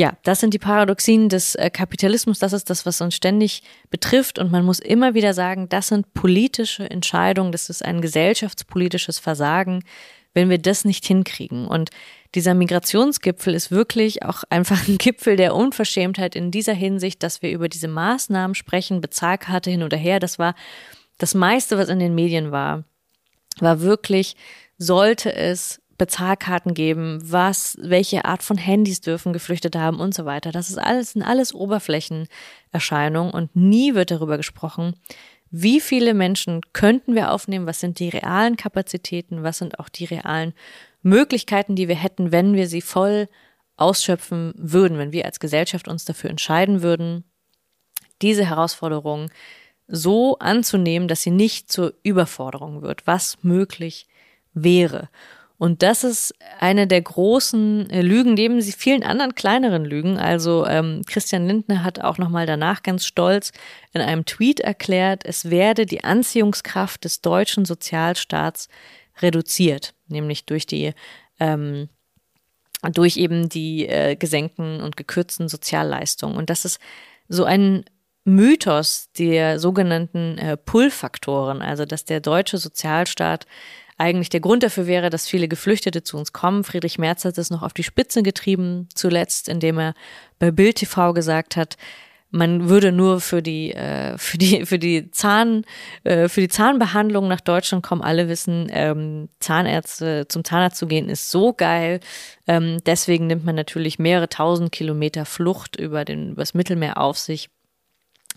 ja, 0.00 0.16
das 0.22 0.40
sind 0.40 0.54
die 0.54 0.58
Paradoxien 0.58 1.28
des 1.28 1.56
äh, 1.56 1.68
Kapitalismus. 1.68 2.38
Das 2.38 2.54
ist 2.54 2.70
das, 2.70 2.86
was 2.86 3.02
uns 3.02 3.14
ständig 3.14 3.62
betrifft. 3.90 4.38
Und 4.38 4.50
man 4.50 4.64
muss 4.64 4.78
immer 4.78 5.12
wieder 5.12 5.34
sagen, 5.34 5.68
das 5.68 5.88
sind 5.88 6.14
politische 6.14 6.88
Entscheidungen. 6.90 7.52
Das 7.52 7.68
ist 7.68 7.84
ein 7.84 8.00
gesellschaftspolitisches 8.00 9.18
Versagen, 9.18 9.84
wenn 10.32 10.48
wir 10.48 10.56
das 10.56 10.86
nicht 10.86 11.04
hinkriegen. 11.04 11.66
Und 11.66 11.90
dieser 12.34 12.54
Migrationsgipfel 12.54 13.52
ist 13.52 13.70
wirklich 13.70 14.22
auch 14.22 14.42
einfach 14.48 14.88
ein 14.88 14.96
Gipfel 14.96 15.36
der 15.36 15.54
Unverschämtheit 15.54 16.34
in 16.34 16.50
dieser 16.50 16.72
Hinsicht, 16.72 17.22
dass 17.22 17.42
wir 17.42 17.50
über 17.50 17.68
diese 17.68 17.88
Maßnahmen 17.88 18.54
sprechen, 18.54 19.02
Bezahlkarte 19.02 19.70
hin 19.70 19.82
oder 19.82 19.98
her. 19.98 20.18
Das 20.18 20.38
war 20.38 20.54
das 21.18 21.34
meiste, 21.34 21.76
was 21.76 21.90
in 21.90 21.98
den 21.98 22.14
Medien 22.14 22.52
war, 22.52 22.84
war 23.58 23.82
wirklich, 23.82 24.34
sollte 24.78 25.34
es 25.34 25.82
Bezahlkarten 26.00 26.72
geben, 26.72 27.20
was, 27.22 27.76
welche 27.78 28.24
Art 28.24 28.42
von 28.42 28.56
Handys 28.56 29.02
dürfen 29.02 29.34
Geflüchtete 29.34 29.78
haben 29.78 30.00
und 30.00 30.14
so 30.14 30.24
weiter. 30.24 30.50
Das 30.50 30.70
ist 30.70 30.78
alles, 30.78 31.12
sind 31.12 31.22
alles 31.22 31.54
Oberflächenerscheinungen 31.54 33.34
und 33.34 33.54
nie 33.54 33.94
wird 33.94 34.10
darüber 34.10 34.38
gesprochen, 34.38 34.94
wie 35.50 35.78
viele 35.78 36.14
Menschen 36.14 36.62
könnten 36.72 37.14
wir 37.14 37.30
aufnehmen, 37.30 37.66
was 37.66 37.80
sind 37.80 37.98
die 37.98 38.08
realen 38.08 38.56
Kapazitäten, 38.56 39.42
was 39.42 39.58
sind 39.58 39.78
auch 39.78 39.90
die 39.90 40.06
realen 40.06 40.54
Möglichkeiten, 41.02 41.76
die 41.76 41.86
wir 41.86 41.96
hätten, 41.96 42.32
wenn 42.32 42.54
wir 42.54 42.66
sie 42.66 42.80
voll 42.80 43.28
ausschöpfen 43.76 44.54
würden, 44.56 44.96
wenn 44.96 45.12
wir 45.12 45.26
als 45.26 45.38
Gesellschaft 45.38 45.86
uns 45.86 46.06
dafür 46.06 46.30
entscheiden 46.30 46.80
würden, 46.80 47.24
diese 48.22 48.46
Herausforderung 48.46 49.30
so 49.86 50.38
anzunehmen, 50.38 51.08
dass 51.08 51.20
sie 51.20 51.30
nicht 51.30 51.70
zur 51.70 51.92
Überforderung 52.02 52.80
wird, 52.80 53.06
was 53.06 53.36
möglich 53.42 54.06
wäre. 54.54 55.10
Und 55.60 55.82
das 55.82 56.04
ist 56.04 56.34
eine 56.58 56.86
der 56.86 57.02
großen 57.02 57.90
äh, 57.90 58.00
Lügen, 58.00 58.32
neben 58.32 58.62
vielen 58.62 59.02
anderen 59.02 59.34
kleineren 59.34 59.84
Lügen. 59.84 60.16
Also 60.16 60.64
ähm, 60.64 61.02
Christian 61.06 61.46
Lindner 61.46 61.84
hat 61.84 62.00
auch 62.00 62.16
nochmal 62.16 62.46
danach 62.46 62.82
ganz 62.82 63.04
stolz 63.04 63.52
in 63.92 64.00
einem 64.00 64.24
Tweet 64.24 64.60
erklärt, 64.60 65.22
es 65.26 65.50
werde 65.50 65.84
die 65.84 66.02
Anziehungskraft 66.02 67.04
des 67.04 67.20
deutschen 67.20 67.66
Sozialstaats 67.66 68.70
reduziert, 69.20 69.92
nämlich 70.08 70.46
durch 70.46 70.64
die 70.64 70.94
ähm, 71.38 71.90
durch 72.94 73.18
eben 73.18 73.50
die 73.50 73.86
äh, 73.86 74.16
gesenkten 74.16 74.80
und 74.80 74.96
gekürzten 74.96 75.50
Sozialleistungen. 75.50 76.38
Und 76.38 76.48
das 76.48 76.64
ist 76.64 76.80
so 77.28 77.44
ein 77.44 77.84
Mythos 78.24 79.10
der 79.18 79.58
sogenannten 79.58 80.38
äh, 80.38 80.56
Pull-Faktoren, 80.56 81.60
also 81.60 81.84
dass 81.84 82.06
der 82.06 82.20
deutsche 82.20 82.56
Sozialstaat 82.56 83.46
eigentlich 84.00 84.30
der 84.30 84.40
Grund 84.40 84.62
dafür 84.62 84.86
wäre, 84.86 85.10
dass 85.10 85.28
viele 85.28 85.46
Geflüchtete 85.46 86.02
zu 86.02 86.16
uns 86.16 86.32
kommen. 86.32 86.64
Friedrich 86.64 86.98
Merz 86.98 87.24
hat 87.24 87.36
es 87.36 87.50
noch 87.50 87.62
auf 87.62 87.74
die 87.74 87.82
Spitze 87.82 88.22
getrieben, 88.22 88.88
zuletzt, 88.94 89.48
indem 89.48 89.78
er 89.78 89.94
bei 90.38 90.50
Bild 90.50 90.76
TV 90.76 91.12
gesagt 91.12 91.56
hat, 91.56 91.76
man 92.30 92.68
würde 92.68 92.92
nur 92.92 93.20
für 93.20 93.42
die 93.42 93.72
äh, 93.72 94.16
für 94.16 94.38
die 94.38 94.64
für 94.64 94.78
die 94.78 95.10
Zahn 95.10 95.64
äh, 96.04 96.28
für 96.28 96.40
die 96.40 96.48
Zahnbehandlung 96.48 97.26
nach 97.28 97.40
Deutschland 97.40 97.84
kommen. 97.84 98.02
Alle 98.02 98.28
wissen, 98.28 98.68
ähm, 98.72 99.28
Zahnärzte 99.40 100.26
zum 100.28 100.44
Zahnarzt 100.44 100.78
zu 100.78 100.86
gehen 100.86 101.08
ist 101.08 101.30
so 101.30 101.52
geil. 101.52 102.00
Ähm, 102.46 102.78
deswegen 102.86 103.26
nimmt 103.26 103.44
man 103.44 103.56
natürlich 103.56 103.98
mehrere 103.98 104.28
tausend 104.28 104.70
Kilometer 104.70 105.24
Flucht 105.24 105.76
über 105.76 106.04
den 106.04 106.30
übers 106.30 106.54
Mittelmeer 106.54 106.98
auf 106.98 107.18
sich, 107.18 107.50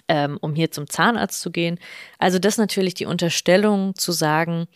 ähm, 0.08 0.40
um 0.42 0.56
hier 0.56 0.72
zum 0.72 0.90
Zahnarzt 0.90 1.40
zu 1.40 1.52
gehen. 1.52 1.80
Also 2.18 2.40
das 2.40 2.56
ist 2.56 2.60
natürlich 2.60 2.96
die 2.96 3.06
Unterstellung 3.06 3.94
zu 3.94 4.12
sagen, 4.12 4.68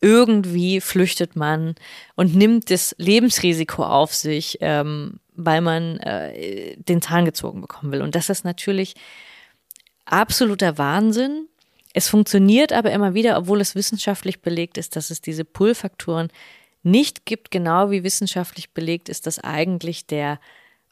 irgendwie 0.00 0.80
flüchtet 0.80 1.36
man 1.36 1.74
und 2.16 2.34
nimmt 2.34 2.70
das 2.70 2.94
Lebensrisiko 2.98 3.84
auf 3.84 4.14
sich, 4.14 4.58
ähm, 4.60 5.20
weil 5.34 5.60
man 5.60 5.98
äh, 5.98 6.76
den 6.76 7.02
Zahn 7.02 7.24
gezogen 7.24 7.60
bekommen 7.60 7.92
will. 7.92 8.02
Und 8.02 8.14
das 8.14 8.30
ist 8.30 8.44
natürlich 8.44 8.94
absoluter 10.06 10.78
Wahnsinn. 10.78 11.46
Es 11.92 12.08
funktioniert 12.08 12.72
aber 12.72 12.92
immer 12.92 13.14
wieder, 13.14 13.36
obwohl 13.36 13.60
es 13.60 13.74
wissenschaftlich 13.74 14.40
belegt 14.42 14.78
ist, 14.78 14.96
dass 14.96 15.10
es 15.10 15.20
diese 15.20 15.44
Pull-Faktoren 15.44 16.28
nicht 16.82 17.26
gibt, 17.26 17.50
genau 17.50 17.90
wie 17.90 18.04
wissenschaftlich 18.04 18.72
belegt 18.72 19.08
ist, 19.08 19.26
dass 19.26 19.38
eigentlich 19.38 20.06
der 20.06 20.40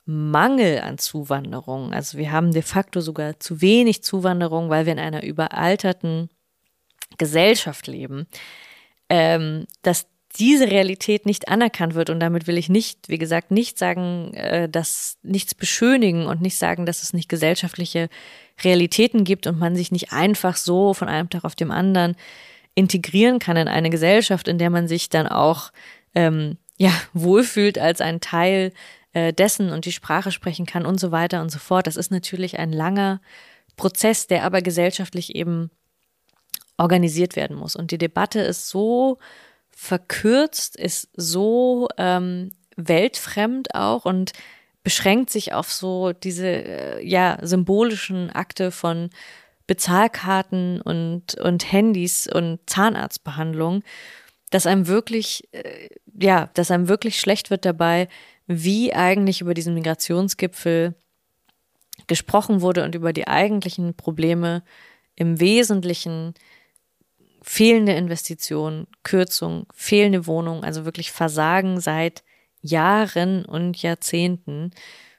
Mangel 0.04 0.80
an 0.80 0.98
Zuwanderung, 0.98 1.92
also 1.92 2.16
wir 2.18 2.32
haben 2.32 2.52
de 2.52 2.62
facto 2.62 3.00
sogar 3.00 3.40
zu 3.40 3.60
wenig 3.60 4.02
Zuwanderung, 4.02 4.70
weil 4.70 4.86
wir 4.86 4.94
in 4.94 4.98
einer 4.98 5.22
überalterten 5.22 6.30
Gesellschaft 7.18 7.86
leben, 7.86 8.26
ähm, 9.08 9.66
dass 9.82 10.06
diese 10.38 10.70
Realität 10.70 11.26
nicht 11.26 11.48
anerkannt 11.48 11.94
wird. 11.94 12.10
Und 12.10 12.20
damit 12.20 12.46
will 12.46 12.58
ich 12.58 12.68
nicht, 12.68 13.08
wie 13.08 13.18
gesagt, 13.18 13.50
nicht 13.50 13.78
sagen, 13.78 14.34
äh, 14.34 14.68
dass 14.68 15.18
nichts 15.22 15.54
beschönigen 15.54 16.26
und 16.26 16.40
nicht 16.42 16.56
sagen, 16.56 16.86
dass 16.86 17.02
es 17.02 17.12
nicht 17.12 17.28
gesellschaftliche 17.28 18.08
Realitäten 18.62 19.24
gibt 19.24 19.46
und 19.46 19.58
man 19.58 19.74
sich 19.74 19.90
nicht 19.90 20.12
einfach 20.12 20.56
so 20.56 20.94
von 20.94 21.08
einem 21.08 21.30
Tag 21.30 21.44
auf 21.44 21.54
dem 21.54 21.70
anderen 21.70 22.16
integrieren 22.74 23.38
kann 23.38 23.56
in 23.56 23.68
eine 23.68 23.90
Gesellschaft, 23.90 24.46
in 24.48 24.58
der 24.58 24.70
man 24.70 24.86
sich 24.86 25.08
dann 25.08 25.26
auch 25.26 25.72
ähm, 26.14 26.58
ja 26.76 26.92
wohlfühlt 27.12 27.78
als 27.78 28.00
ein 28.00 28.20
Teil 28.20 28.72
äh, 29.12 29.32
dessen 29.32 29.70
und 29.70 29.86
die 29.86 29.92
Sprache 29.92 30.30
sprechen 30.30 30.66
kann 30.66 30.86
und 30.86 31.00
so 31.00 31.10
weiter 31.10 31.40
und 31.40 31.50
so 31.50 31.58
fort. 31.58 31.86
Das 31.86 31.96
ist 31.96 32.10
natürlich 32.10 32.58
ein 32.58 32.72
langer 32.72 33.20
Prozess, 33.76 34.26
der 34.26 34.44
aber 34.44 34.60
gesellschaftlich 34.60 35.34
eben 35.34 35.70
organisiert 36.78 37.36
werden 37.36 37.56
muss. 37.56 37.76
Und 37.76 37.90
die 37.90 37.98
Debatte 37.98 38.40
ist 38.40 38.68
so 38.68 39.18
verkürzt, 39.70 40.76
ist 40.76 41.08
so 41.14 41.88
ähm, 41.98 42.52
weltfremd 42.76 43.74
auch 43.74 44.04
und 44.04 44.32
beschränkt 44.82 45.30
sich 45.30 45.52
auf 45.52 45.72
so 45.72 46.12
diese 46.12 46.46
äh, 46.46 47.06
ja 47.06 47.38
symbolischen 47.42 48.30
Akte 48.30 48.70
von 48.70 49.10
Bezahlkarten 49.66 50.80
und 50.80 51.34
und 51.34 51.70
Handys 51.70 52.26
und 52.26 52.58
Zahnarztbehandlung, 52.66 53.82
dass 54.50 54.66
einem 54.66 54.86
wirklich 54.86 55.48
äh, 55.52 55.90
ja, 56.18 56.48
dass 56.54 56.70
einem 56.70 56.88
wirklich 56.88 57.20
schlecht 57.20 57.50
wird 57.50 57.64
dabei, 57.64 58.08
wie 58.46 58.94
eigentlich 58.94 59.40
über 59.42 59.54
diesen 59.54 59.74
Migrationsgipfel 59.74 60.94
gesprochen 62.06 62.60
wurde 62.62 62.84
und 62.84 62.94
über 62.94 63.12
die 63.12 63.28
eigentlichen 63.28 63.94
Probleme 63.94 64.62
im 65.16 65.40
Wesentlichen 65.40 66.34
fehlende 67.48 67.92
Investitionen, 67.92 68.86
Kürzung, 69.04 69.66
fehlende 69.72 70.26
Wohnungen, 70.26 70.64
also 70.64 70.84
wirklich 70.84 71.12
Versagen 71.12 71.80
seit 71.80 72.22
Jahren 72.60 73.46
und 73.46 73.80
Jahrzehnten, 73.80 74.72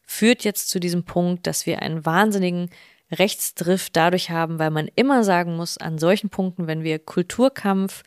führt 0.05 0.43
jetzt 0.43 0.69
zu 0.69 0.79
diesem 0.79 1.05
Punkt, 1.05 1.47
dass 1.47 1.65
wir 1.65 1.81
einen 1.81 2.05
wahnsinnigen 2.05 2.69
Rechtsdrift 3.11 3.95
dadurch 3.95 4.29
haben, 4.29 4.59
weil 4.59 4.69
man 4.69 4.91
immer 4.93 5.23
sagen 5.23 5.55
muss, 5.55 5.79
an 5.79 5.97
solchen 5.97 6.29
Punkten, 6.29 6.67
wenn 6.67 6.83
wir 6.83 6.99
Kulturkampf 6.99 8.03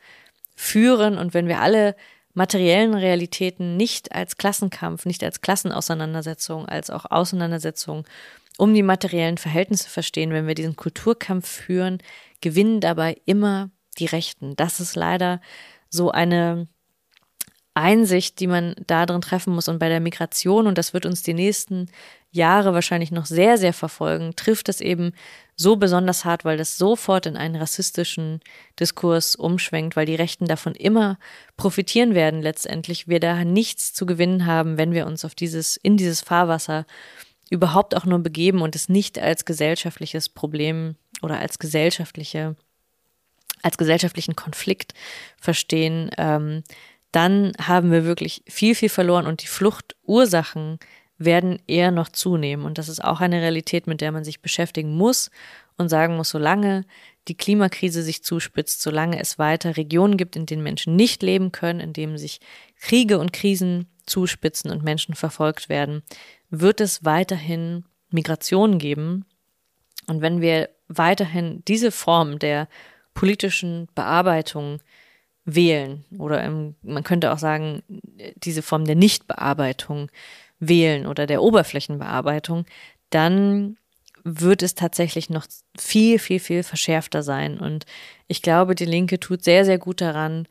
führen 0.54 1.18
und 1.18 1.34
wenn 1.34 1.48
wir 1.48 1.60
alle 1.60 1.96
materiellen 2.32 2.94
Realitäten 2.94 3.76
nicht 3.76 4.12
als 4.14 4.36
Klassenkampf, 4.36 5.04
nicht 5.04 5.24
als 5.24 5.40
Klassenauseinandersetzung, 5.40 6.66
als 6.66 6.90
auch 6.90 7.06
Auseinandersetzung 7.10 8.04
um 8.56 8.72
die 8.72 8.84
materiellen 8.84 9.36
Verhältnisse 9.36 9.88
verstehen, 9.88 10.30
wenn 10.30 10.46
wir 10.46 10.54
diesen 10.54 10.76
Kulturkampf 10.76 11.48
führen, 11.48 11.98
gewinnen 12.40 12.80
dabei 12.80 13.16
immer 13.24 13.70
die 13.98 14.06
Rechten. 14.06 14.56
Das 14.56 14.80
ist 14.80 14.96
leider 14.96 15.40
so 15.88 16.10
eine 16.10 16.66
Einsicht, 17.74 18.38
die 18.40 18.46
man 18.46 18.74
da 18.86 19.06
drin 19.06 19.22
treffen 19.22 19.54
muss. 19.54 19.68
Und 19.68 19.78
bei 19.78 19.88
der 19.88 20.00
Migration, 20.00 20.66
und 20.66 20.76
das 20.76 20.92
wird 20.92 21.06
uns 21.06 21.22
die 21.22 21.34
nächsten 21.34 21.88
Jahre 22.30 22.74
wahrscheinlich 22.74 23.10
noch 23.10 23.26
sehr, 23.26 23.56
sehr 23.56 23.72
verfolgen, 23.72 24.34
trifft 24.36 24.68
es 24.68 24.80
eben 24.80 25.12
so 25.56 25.76
besonders 25.76 26.24
hart, 26.24 26.44
weil 26.44 26.56
das 26.56 26.76
sofort 26.76 27.26
in 27.26 27.36
einen 27.36 27.56
rassistischen 27.56 28.40
Diskurs 28.78 29.36
umschwenkt, 29.36 29.96
weil 29.96 30.06
die 30.06 30.14
Rechten 30.14 30.46
davon 30.46 30.74
immer 30.74 31.18
profitieren 31.56 32.14
werden 32.14 32.42
letztendlich. 32.42 33.08
Wir 33.08 33.20
da 33.20 33.44
nichts 33.44 33.94
zu 33.94 34.06
gewinnen 34.06 34.46
haben, 34.46 34.76
wenn 34.76 34.92
wir 34.92 35.06
uns 35.06 35.24
auf 35.24 35.34
dieses, 35.34 35.76
in 35.76 35.96
dieses 35.96 36.20
Fahrwasser 36.20 36.86
überhaupt 37.50 37.94
auch 37.94 38.06
nur 38.06 38.18
begeben 38.18 38.62
und 38.62 38.74
es 38.74 38.88
nicht 38.88 39.18
als 39.18 39.44
gesellschaftliches 39.44 40.30
Problem 40.30 40.96
oder 41.20 41.38
als 41.38 41.58
gesellschaftliche, 41.58 42.56
als 43.62 43.78
gesellschaftlichen 43.78 44.36
Konflikt 44.36 44.94
verstehen, 45.40 46.10
ähm, 46.18 46.64
dann 47.12 47.52
haben 47.60 47.90
wir 47.90 48.04
wirklich 48.04 48.42
viel, 48.48 48.74
viel 48.74 48.88
verloren 48.88 49.26
und 49.26 49.42
die 49.42 49.46
Fluchtursachen 49.46 50.78
werden 51.18 51.60
eher 51.66 51.90
noch 51.90 52.08
zunehmen. 52.08 52.64
Und 52.64 52.78
das 52.78 52.88
ist 52.88 53.04
auch 53.04 53.20
eine 53.20 53.40
Realität, 53.40 53.86
mit 53.86 54.00
der 54.00 54.12
man 54.12 54.24
sich 54.24 54.40
beschäftigen 54.40 54.96
muss 54.96 55.30
und 55.76 55.88
sagen 55.88 56.16
muss, 56.16 56.30
solange 56.30 56.84
die 57.28 57.36
Klimakrise 57.36 58.02
sich 58.02 58.24
zuspitzt, 58.24 58.82
solange 58.82 59.20
es 59.20 59.38
weiter 59.38 59.76
Regionen 59.76 60.16
gibt, 60.16 60.36
in 60.36 60.46
denen 60.46 60.62
Menschen 60.62 60.96
nicht 60.96 61.22
leben 61.22 61.52
können, 61.52 61.80
in 61.80 61.92
denen 61.92 62.18
sich 62.18 62.40
Kriege 62.80 63.18
und 63.18 63.32
Krisen 63.32 63.88
zuspitzen 64.04 64.70
und 64.70 64.82
Menschen 64.82 65.14
verfolgt 65.14 65.68
werden, 65.68 66.02
wird 66.50 66.80
es 66.80 67.04
weiterhin 67.04 67.84
Migration 68.10 68.78
geben. 68.78 69.24
Und 70.08 70.20
wenn 70.20 70.40
wir 70.40 70.70
weiterhin 70.88 71.62
diese 71.68 71.92
Form 71.92 72.38
der 72.38 72.68
politischen 73.14 73.88
Bearbeitung 73.94 74.80
wählen 75.44 76.04
oder 76.18 76.42
im, 76.44 76.76
man 76.82 77.02
könnte 77.02 77.32
auch 77.32 77.38
sagen, 77.38 77.82
diese 78.36 78.62
Form 78.62 78.84
der 78.84 78.94
Nichtbearbeitung 78.94 80.10
wählen 80.60 81.06
oder 81.06 81.26
der 81.26 81.42
Oberflächenbearbeitung, 81.42 82.64
dann 83.10 83.76
wird 84.24 84.62
es 84.62 84.74
tatsächlich 84.74 85.30
noch 85.30 85.46
viel, 85.76 86.18
viel, 86.18 86.38
viel 86.38 86.62
verschärfter 86.62 87.22
sein. 87.22 87.58
Und 87.58 87.86
ich 88.28 88.40
glaube, 88.40 88.74
die 88.74 88.84
Linke 88.84 89.18
tut 89.18 89.42
sehr, 89.42 89.64
sehr 89.64 89.78
gut 89.78 90.00
daran, 90.00 90.46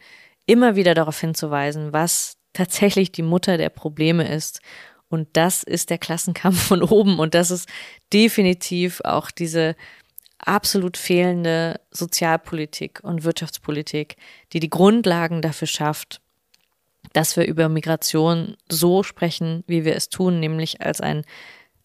immer 0.46 0.76
wieder 0.76 0.94
darauf 0.94 1.20
hinzuweisen, 1.20 1.94
was 1.94 2.38
tatsächlich 2.52 3.14
die 3.14 3.22
Mutter 3.22 3.58
der 3.58 3.70
Probleme 3.70 4.28
ist. 4.28 4.62
Und 5.08 5.30
das 5.34 5.64
ist 5.64 5.90
der 5.90 5.98
Klassenkampf 5.98 6.62
von 6.68 6.84
oben. 6.84 7.20
Und 7.20 7.34
das 7.34 7.52
ist 7.52 7.70
definitiv 8.12 9.02
auch 9.06 9.32
diese 9.32 9.76
absolut 10.46 10.98
fehlende 10.98 11.80
Sozialpolitik 11.92 13.00
und 13.04 13.24
Wirtschaftspolitik, 13.24 14.18
die 14.54 14.60
die 14.60 14.70
Grundlagen 14.70 15.42
dafür 15.42 15.68
schafft, 15.68 16.22
dass 17.14 17.36
wir 17.36 17.46
über 17.46 17.70
Migration 17.70 18.56
so 18.70 19.04
sprechen, 19.04 19.64
wie 19.68 19.86
wir 19.86 19.96
es 19.96 20.10
tun, 20.10 20.40
nämlich 20.40 20.82
als 20.82 21.02
ein 21.02 21.26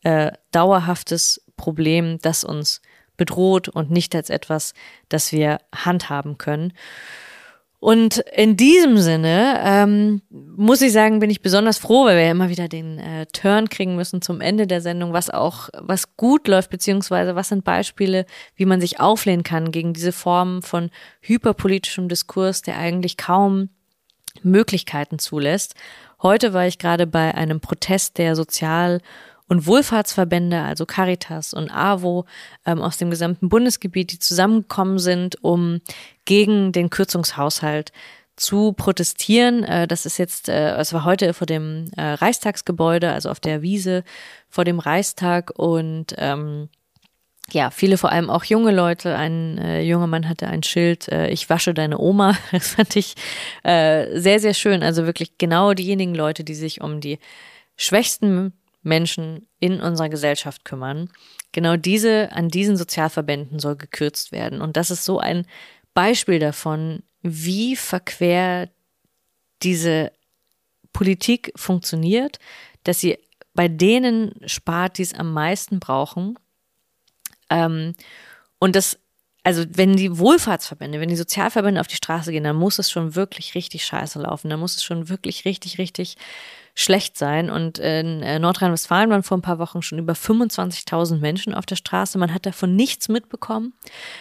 äh, 0.02 0.32
dauerhaftes 0.52 1.42
Problem, 1.56 2.18
das 2.20 2.44
uns 2.44 2.80
bedroht 3.16 3.68
und 3.68 3.90
nicht 3.90 4.14
als 4.14 4.30
etwas, 4.30 4.74
das 5.08 5.32
wir 5.32 5.58
handhaben 5.74 6.38
können. 6.38 6.72
Und 7.86 8.18
in 8.34 8.56
diesem 8.56 8.98
Sinne 8.98 9.60
ähm, 9.62 10.20
muss 10.28 10.82
ich 10.82 10.92
sagen, 10.92 11.20
bin 11.20 11.30
ich 11.30 11.40
besonders 11.40 11.78
froh, 11.78 12.06
weil 12.06 12.16
wir 12.16 12.24
ja 12.24 12.32
immer 12.32 12.48
wieder 12.48 12.66
den 12.66 12.98
äh, 12.98 13.26
Turn 13.26 13.68
kriegen 13.68 13.94
müssen 13.94 14.20
zum 14.20 14.40
Ende 14.40 14.66
der 14.66 14.80
Sendung, 14.80 15.12
was 15.12 15.30
auch 15.30 15.68
was 15.72 16.16
gut 16.16 16.48
läuft, 16.48 16.70
beziehungsweise 16.70 17.36
was 17.36 17.50
sind 17.50 17.62
Beispiele, 17.62 18.26
wie 18.56 18.64
man 18.64 18.80
sich 18.80 18.98
auflehnen 18.98 19.44
kann 19.44 19.70
gegen 19.70 19.92
diese 19.92 20.10
Form 20.10 20.62
von 20.62 20.90
hyperpolitischem 21.20 22.08
Diskurs, 22.08 22.60
der 22.60 22.76
eigentlich 22.76 23.16
kaum 23.16 23.68
Möglichkeiten 24.42 25.20
zulässt. 25.20 25.76
Heute 26.20 26.52
war 26.52 26.66
ich 26.66 26.78
gerade 26.78 27.06
bei 27.06 27.36
einem 27.36 27.60
Protest 27.60 28.18
der 28.18 28.34
Sozial- 28.34 29.00
und 29.48 29.66
Wohlfahrtsverbände, 29.66 30.60
also 30.60 30.86
Caritas 30.86 31.54
und 31.54 31.70
AWO 31.70 32.26
ähm, 32.64 32.82
aus 32.82 32.98
dem 32.98 33.10
gesamten 33.10 33.48
Bundesgebiet, 33.48 34.12
die 34.12 34.18
zusammengekommen 34.18 34.98
sind, 34.98 35.42
um 35.42 35.80
gegen 36.24 36.72
den 36.72 36.90
Kürzungshaushalt 36.90 37.92
zu 38.36 38.72
protestieren. 38.72 39.64
Äh, 39.64 39.86
das 39.86 40.06
ist 40.06 40.18
jetzt, 40.18 40.48
äh, 40.48 40.76
es 40.76 40.92
war 40.92 41.04
heute 41.04 41.32
vor 41.32 41.46
dem 41.46 41.90
äh, 41.96 42.02
Reichstagsgebäude, 42.02 43.10
also 43.12 43.30
auf 43.30 43.40
der 43.40 43.62
Wiese 43.62 44.04
vor 44.48 44.64
dem 44.64 44.78
Reichstag 44.78 45.52
und 45.56 46.14
ähm, 46.18 46.68
ja, 47.52 47.70
viele 47.70 47.96
vor 47.96 48.10
allem 48.10 48.28
auch 48.28 48.44
junge 48.44 48.72
Leute. 48.72 49.14
Ein 49.16 49.58
äh, 49.58 49.82
junger 49.82 50.08
Mann 50.08 50.28
hatte 50.28 50.48
ein 50.48 50.64
Schild, 50.64 51.08
äh, 51.08 51.28
ich 51.28 51.48
wasche 51.48 51.74
deine 51.74 51.98
Oma. 51.98 52.36
Das 52.50 52.70
fand 52.74 52.96
ich 52.96 53.14
äh, 53.62 54.18
sehr, 54.18 54.40
sehr 54.40 54.54
schön. 54.54 54.82
Also 54.82 55.06
wirklich 55.06 55.38
genau 55.38 55.72
diejenigen 55.72 56.14
Leute, 56.14 56.42
die 56.42 56.54
sich 56.54 56.80
um 56.80 57.00
die 57.00 57.18
schwächsten 57.76 58.52
Menschen 58.86 59.48
in 59.58 59.80
unserer 59.80 60.08
Gesellschaft 60.08 60.64
kümmern. 60.64 61.10
Genau 61.52 61.76
diese, 61.76 62.30
an 62.32 62.48
diesen 62.48 62.76
Sozialverbänden 62.76 63.58
soll 63.58 63.76
gekürzt 63.76 64.30
werden. 64.30 64.60
Und 64.60 64.76
das 64.76 64.90
ist 64.90 65.04
so 65.04 65.18
ein 65.18 65.46
Beispiel 65.92 66.38
davon, 66.38 67.02
wie 67.20 67.74
verquer 67.74 68.68
diese 69.62 70.12
Politik 70.92 71.52
funktioniert, 71.56 72.38
dass 72.84 73.00
sie 73.00 73.18
bei 73.54 73.68
denen 73.68 74.34
spart, 74.46 74.98
die 74.98 75.02
es 75.02 75.14
am 75.14 75.32
meisten 75.32 75.80
brauchen. 75.80 76.38
Ähm, 77.50 77.94
und 78.60 78.76
das, 78.76 78.98
also 79.42 79.64
wenn 79.68 79.96
die 79.96 80.16
Wohlfahrtsverbände, 80.16 81.00
wenn 81.00 81.08
die 81.08 81.16
Sozialverbände 81.16 81.80
auf 81.80 81.88
die 81.88 81.96
Straße 81.96 82.30
gehen, 82.30 82.44
dann 82.44 82.56
muss 82.56 82.78
es 82.78 82.90
schon 82.90 83.16
wirklich 83.16 83.54
richtig 83.54 83.84
scheiße 83.84 84.20
laufen. 84.20 84.48
Dann 84.48 84.60
muss 84.60 84.76
es 84.76 84.84
schon 84.84 85.08
wirklich 85.08 85.44
richtig, 85.44 85.78
richtig 85.78 86.16
schlecht 86.78 87.16
sein. 87.16 87.50
Und 87.50 87.78
in 87.78 88.22
äh, 88.22 88.38
Nordrhein-Westfalen 88.38 89.10
waren 89.10 89.22
vor 89.22 89.38
ein 89.38 89.42
paar 89.42 89.58
Wochen 89.58 89.82
schon 89.82 89.98
über 89.98 90.12
25.000 90.12 91.18
Menschen 91.18 91.54
auf 91.54 91.66
der 91.66 91.76
Straße. 91.76 92.18
Man 92.18 92.32
hat 92.32 92.46
davon 92.46 92.76
nichts 92.76 93.08
mitbekommen. 93.08 93.72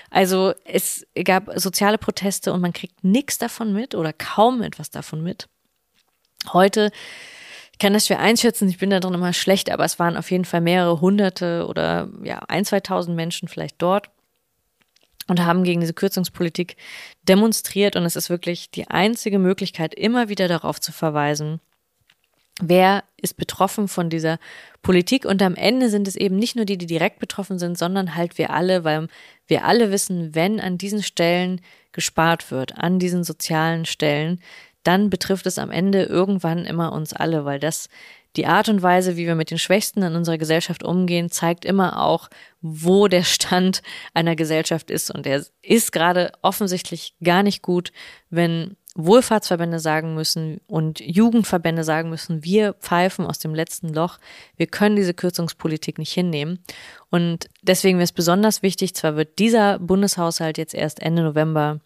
Also 0.09 0.53
es 0.63 1.05
gab 1.25 1.51
soziale 1.55 1.97
Proteste 1.97 2.53
und 2.53 2.61
man 2.61 2.73
kriegt 2.73 3.03
nichts 3.03 3.37
davon 3.37 3.73
mit 3.73 3.93
oder 3.93 4.13
kaum 4.13 4.63
etwas 4.63 4.89
davon 4.89 5.21
mit. 5.21 5.47
Heute 6.53 6.91
ich 7.75 7.79
kann 7.79 7.91
das 7.91 8.07
schwer 8.07 8.19
einschätzen, 8.19 8.69
ich 8.69 8.77
bin 8.77 8.89
da 8.89 9.01
drin 9.01 9.15
immer 9.15 9.33
schlecht, 9.33 9.69
aber 9.69 9.83
es 9.83 9.99
waren 9.99 10.15
auf 10.15 10.31
jeden 10.31 10.45
Fall 10.45 10.61
mehrere 10.61 11.01
hunderte 11.01 11.67
oder 11.67 12.07
ja, 12.23 12.39
ein, 12.47 12.63
2000 12.63 13.13
Menschen 13.13 13.49
vielleicht 13.49 13.81
dort 13.81 14.11
und 15.27 15.45
haben 15.45 15.65
gegen 15.65 15.81
diese 15.81 15.93
Kürzungspolitik 15.93 16.77
demonstriert 17.23 17.97
und 17.97 18.05
es 18.05 18.15
ist 18.15 18.29
wirklich 18.29 18.71
die 18.71 18.87
einzige 18.87 19.39
Möglichkeit, 19.39 19.93
immer 19.93 20.29
wieder 20.29 20.47
darauf 20.47 20.79
zu 20.79 20.93
verweisen, 20.93 21.59
wer 22.61 23.03
ist 23.17 23.37
betroffen 23.37 23.87
von 23.87 24.09
dieser 24.09 24.39
Politik 24.81 25.25
und 25.25 25.41
am 25.41 25.55
Ende 25.55 25.89
sind 25.89 26.07
es 26.07 26.15
eben 26.15 26.37
nicht 26.37 26.55
nur 26.55 26.65
die, 26.65 26.77
die 26.77 26.85
direkt 26.85 27.19
betroffen 27.19 27.59
sind, 27.59 27.77
sondern 27.77 28.15
halt 28.15 28.37
wir 28.37 28.51
alle, 28.51 28.83
weil 28.83 29.07
wir 29.47 29.65
alle 29.65 29.91
wissen, 29.91 30.35
wenn 30.35 30.59
an 30.59 30.77
diesen 30.77 31.03
Stellen 31.03 31.61
gespart 31.91 32.51
wird, 32.51 32.77
an 32.77 32.99
diesen 32.99 33.23
sozialen 33.23 33.85
Stellen, 33.85 34.41
dann 34.83 35.09
betrifft 35.09 35.47
es 35.47 35.57
am 35.57 35.71
Ende 35.71 36.03
irgendwann 36.03 36.65
immer 36.65 36.93
uns 36.93 37.13
alle, 37.13 37.45
weil 37.45 37.59
das 37.59 37.89
die 38.35 38.47
Art 38.47 38.69
und 38.69 38.81
Weise, 38.81 39.15
wie 39.15 39.25
wir 39.25 39.35
mit 39.35 39.49
den 39.49 39.57
Schwächsten 39.57 40.03
in 40.03 40.15
unserer 40.15 40.37
Gesellschaft 40.37 40.83
umgehen, 40.83 41.31
zeigt 41.31 41.63
immer 41.63 42.03
auch, 42.03 42.29
wo 42.61 43.07
der 43.07 43.23
Stand 43.23 43.81
einer 44.13 44.35
Gesellschaft 44.35 44.91
ist. 44.91 45.09
Und 45.09 45.25
der 45.25 45.45
ist 45.61 45.91
gerade 45.91 46.33
offensichtlich 46.41 47.15
gar 47.23 47.43
nicht 47.43 47.61
gut, 47.61 47.91
wenn 48.29 48.75
Wohlfahrtsverbände 48.95 49.79
sagen 49.79 50.15
müssen 50.15 50.61
und 50.67 51.01
Jugendverbände 51.01 51.83
sagen 51.83 52.09
müssen, 52.09 52.43
wir 52.45 52.73
pfeifen 52.73 53.25
aus 53.25 53.39
dem 53.39 53.53
letzten 53.53 53.89
Loch, 53.89 54.19
wir 54.55 54.67
können 54.67 54.95
diese 54.95 55.13
Kürzungspolitik 55.13 55.97
nicht 55.97 56.13
hinnehmen. 56.13 56.59
Und 57.09 57.49
deswegen 57.61 57.97
wäre 57.97 58.05
es 58.05 58.13
besonders 58.13 58.61
wichtig, 58.61 58.95
zwar 58.95 59.17
wird 59.17 59.37
dieser 59.37 59.79
Bundeshaushalt 59.79 60.57
jetzt 60.57 60.73
erst 60.73 61.01
Ende 61.01 61.23
November 61.23 61.81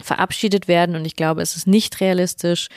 verabschiedet 0.00 0.68
werden 0.68 0.94
und 0.94 1.04
ich 1.04 1.16
glaube, 1.16 1.42
es 1.42 1.56
ist 1.56 1.66
nicht 1.66 2.00
realistisch, 2.00 2.68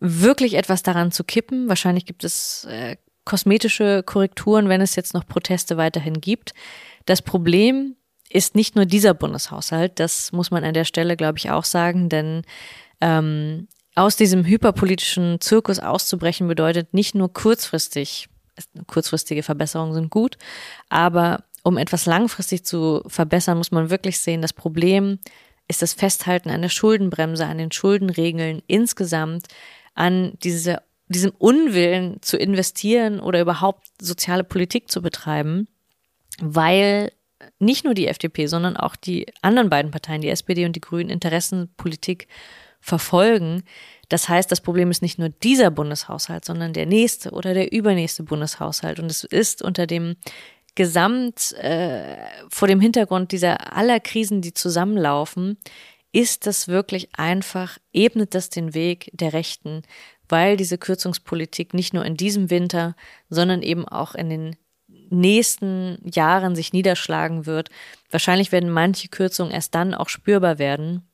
wirklich 0.00 0.54
etwas 0.54 0.82
daran 0.82 1.12
zu 1.12 1.22
kippen. 1.22 1.68
Wahrscheinlich 1.68 2.06
gibt 2.06 2.24
es 2.24 2.64
äh, 2.64 2.96
kosmetische 3.24 4.02
Korrekturen, 4.02 4.68
wenn 4.68 4.80
es 4.80 4.96
jetzt 4.96 5.14
noch 5.14 5.26
Proteste 5.26 5.76
weiterhin 5.76 6.20
gibt. 6.20 6.52
Das 7.06 7.22
Problem 7.22 7.94
ist 8.32 8.54
nicht 8.54 8.76
nur 8.76 8.86
dieser 8.86 9.14
Bundeshaushalt, 9.14 10.00
das 10.00 10.32
muss 10.32 10.50
man 10.50 10.64
an 10.64 10.74
der 10.74 10.84
Stelle, 10.84 11.16
glaube 11.16 11.38
ich, 11.38 11.50
auch 11.50 11.64
sagen, 11.64 12.08
denn 12.08 12.42
ähm, 13.00 13.68
aus 13.94 14.16
diesem 14.16 14.44
hyperpolitischen 14.44 15.40
Zirkus 15.40 15.78
auszubrechen 15.78 16.48
bedeutet 16.48 16.94
nicht 16.94 17.14
nur 17.14 17.32
kurzfristig, 17.32 18.28
kurzfristige 18.86 19.42
Verbesserungen 19.42 19.94
sind 19.94 20.10
gut, 20.10 20.38
aber 20.88 21.44
um 21.62 21.76
etwas 21.76 22.06
langfristig 22.06 22.64
zu 22.64 23.02
verbessern, 23.06 23.58
muss 23.58 23.70
man 23.70 23.90
wirklich 23.90 24.18
sehen, 24.18 24.42
das 24.42 24.52
Problem 24.52 25.18
ist 25.68 25.82
das 25.82 25.92
Festhalten 25.92 26.50
an 26.50 26.62
der 26.62 26.68
Schuldenbremse, 26.68 27.46
an 27.46 27.58
den 27.58 27.70
Schuldenregeln 27.70 28.62
insgesamt, 28.66 29.46
an 29.94 30.32
diese, 30.42 30.82
diesem 31.08 31.32
Unwillen 31.38 32.20
zu 32.22 32.36
investieren 32.36 33.20
oder 33.20 33.40
überhaupt 33.40 33.86
soziale 34.00 34.42
Politik 34.42 34.90
zu 34.90 35.02
betreiben, 35.02 35.68
weil 36.40 37.12
nicht 37.58 37.84
nur 37.84 37.94
die 37.94 38.08
FDP, 38.08 38.46
sondern 38.46 38.76
auch 38.76 38.96
die 38.96 39.26
anderen 39.42 39.70
beiden 39.70 39.90
Parteien, 39.90 40.20
die 40.20 40.28
SPD 40.28 40.64
und 40.64 40.76
die 40.76 40.80
Grünen, 40.80 41.10
Interessenpolitik 41.10 42.28
verfolgen. 42.80 43.62
Das 44.08 44.28
heißt, 44.28 44.50
das 44.50 44.60
Problem 44.60 44.90
ist 44.90 45.02
nicht 45.02 45.18
nur 45.18 45.28
dieser 45.28 45.70
Bundeshaushalt, 45.70 46.44
sondern 46.44 46.72
der 46.72 46.86
nächste 46.86 47.30
oder 47.30 47.54
der 47.54 47.72
übernächste 47.72 48.24
Bundeshaushalt. 48.24 48.98
Und 48.98 49.10
es 49.10 49.24
ist 49.24 49.62
unter 49.62 49.86
dem 49.86 50.16
Gesamt, 50.74 51.52
äh, 51.58 52.16
vor 52.48 52.66
dem 52.66 52.80
Hintergrund 52.80 53.32
dieser 53.32 53.76
aller 53.76 54.00
Krisen, 54.00 54.40
die 54.40 54.54
zusammenlaufen, 54.54 55.58
ist 56.12 56.46
das 56.46 56.68
wirklich 56.68 57.08
einfach, 57.14 57.78
ebnet 57.92 58.34
das 58.34 58.50
den 58.50 58.74
Weg 58.74 59.10
der 59.12 59.32
Rechten, 59.32 59.82
weil 60.28 60.56
diese 60.56 60.78
Kürzungspolitik 60.78 61.74
nicht 61.74 61.94
nur 61.94 62.04
in 62.04 62.16
diesem 62.16 62.50
Winter, 62.50 62.96
sondern 63.28 63.62
eben 63.62 63.86
auch 63.86 64.14
in 64.14 64.30
den 64.30 64.56
nächsten 65.20 65.98
Jahren 66.04 66.56
sich 66.56 66.72
niederschlagen 66.72 67.46
wird. 67.46 67.70
Wahrscheinlich 68.10 68.52
werden 68.52 68.70
manche 68.70 69.08
Kürzungen 69.08 69.52
erst 69.52 69.74
dann 69.74 69.94
auch 69.94 70.08
spürbar 70.08 70.58
werden. 70.58 71.08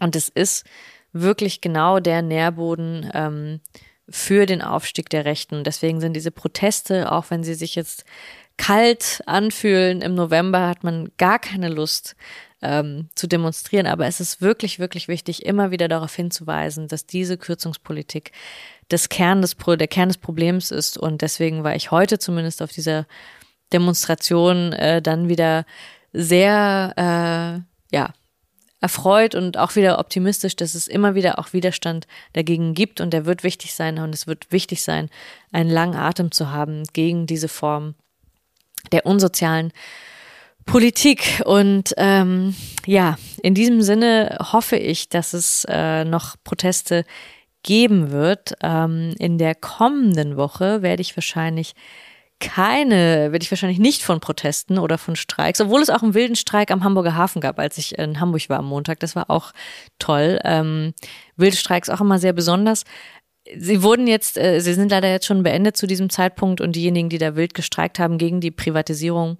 Und 0.00 0.16
es 0.16 0.28
ist 0.28 0.64
wirklich 1.12 1.60
genau 1.60 2.00
der 2.00 2.22
Nährboden 2.22 3.10
ähm, 3.14 3.60
für 4.08 4.46
den 4.46 4.62
Aufstieg 4.62 5.08
der 5.08 5.24
Rechten. 5.24 5.64
Deswegen 5.64 6.00
sind 6.00 6.14
diese 6.14 6.30
Proteste, 6.30 7.10
auch 7.10 7.26
wenn 7.30 7.44
sie 7.44 7.54
sich 7.54 7.74
jetzt 7.74 8.04
kalt 8.56 9.22
anfühlen 9.26 10.00
im 10.00 10.14
November, 10.14 10.68
hat 10.68 10.84
man 10.84 11.10
gar 11.18 11.38
keine 11.38 11.68
Lust 11.68 12.16
ähm, 12.62 13.08
zu 13.14 13.26
demonstrieren. 13.26 13.86
Aber 13.86 14.06
es 14.06 14.20
ist 14.20 14.40
wirklich, 14.40 14.78
wirklich 14.78 15.08
wichtig, 15.08 15.44
immer 15.44 15.70
wieder 15.70 15.88
darauf 15.88 16.14
hinzuweisen, 16.14 16.88
dass 16.88 17.06
diese 17.06 17.36
Kürzungspolitik 17.36 18.32
das 18.88 19.08
Kern 19.08 19.42
des, 19.42 19.56
der 19.56 19.88
Kern 19.88 20.08
des 20.08 20.18
Problems 20.18 20.70
ist. 20.70 20.98
Und 20.98 21.22
deswegen 21.22 21.64
war 21.64 21.74
ich 21.76 21.90
heute 21.90 22.18
zumindest 22.18 22.62
auf 22.62 22.72
dieser 22.72 23.06
Demonstration 23.72 24.72
äh, 24.72 25.02
dann 25.02 25.28
wieder 25.28 25.66
sehr, 26.12 26.94
äh, 26.96 27.94
ja, 27.94 28.12
erfreut 28.80 29.34
und 29.34 29.56
auch 29.56 29.76
wieder 29.76 29.98
optimistisch, 29.98 30.56
dass 30.56 30.74
es 30.74 30.88
immer 30.88 31.14
wieder 31.14 31.38
auch 31.38 31.54
Widerstand 31.54 32.06
dagegen 32.34 32.74
gibt 32.74 33.00
und 33.00 33.14
der 33.14 33.24
wird 33.24 33.42
wichtig 33.42 33.72
sein 33.72 33.98
und 33.98 34.14
es 34.14 34.26
wird 34.26 34.52
wichtig 34.52 34.82
sein, 34.82 35.08
einen 35.52 35.70
langen 35.70 35.96
Atem 35.96 36.30
zu 36.30 36.50
haben 36.50 36.82
gegen 36.92 37.26
diese 37.26 37.48
Form 37.48 37.94
der 38.92 39.06
unsozialen 39.06 39.72
Politik. 40.66 41.42
Und 41.44 41.94
ähm, 41.96 42.54
ja, 42.86 43.16
in 43.42 43.54
diesem 43.54 43.82
Sinne 43.82 44.38
hoffe 44.52 44.76
ich, 44.76 45.08
dass 45.08 45.32
es 45.32 45.66
äh, 45.68 46.04
noch 46.04 46.36
Proteste 46.44 47.04
geben 47.62 48.10
wird. 48.10 48.54
Ähm, 48.62 49.14
in 49.18 49.38
der 49.38 49.54
kommenden 49.54 50.36
Woche 50.36 50.82
werde 50.82 51.02
ich 51.02 51.16
wahrscheinlich 51.16 51.74
keine, 52.40 53.32
werde 53.32 53.42
ich 53.42 53.50
wahrscheinlich 53.50 53.78
nicht 53.78 54.02
von 54.02 54.20
Protesten 54.20 54.78
oder 54.78 54.98
von 54.98 55.16
Streiks, 55.16 55.60
obwohl 55.60 55.80
es 55.80 55.88
auch 55.88 56.02
einen 56.02 56.14
wilden 56.14 56.36
Streik 56.36 56.70
am 56.70 56.84
Hamburger 56.84 57.14
Hafen 57.14 57.40
gab, 57.40 57.58
als 57.58 57.78
ich 57.78 57.98
in 57.98 58.20
Hamburg 58.20 58.48
war 58.48 58.58
am 58.58 58.66
Montag. 58.66 59.00
Das 59.00 59.16
war 59.16 59.30
auch 59.30 59.52
toll. 59.98 60.38
Ähm, 60.44 60.94
wilde 61.36 61.56
Streiks 61.56 61.88
auch 61.88 62.00
immer 62.00 62.18
sehr 62.18 62.32
besonders. 62.32 62.84
Sie 63.56 63.82
wurden 63.82 64.06
jetzt, 64.06 64.38
äh, 64.38 64.60
sie 64.60 64.74
sind 64.74 64.90
leider 64.90 65.10
jetzt 65.10 65.26
schon 65.26 65.42
beendet 65.42 65.76
zu 65.76 65.86
diesem 65.86 66.10
Zeitpunkt 66.10 66.60
und 66.60 66.76
diejenigen, 66.76 67.08
die 67.08 67.18
da 67.18 67.36
wild 67.36 67.54
gestreikt 67.54 67.98
haben 67.98 68.18
gegen 68.18 68.40
die 68.40 68.50
Privatisierung 68.50 69.38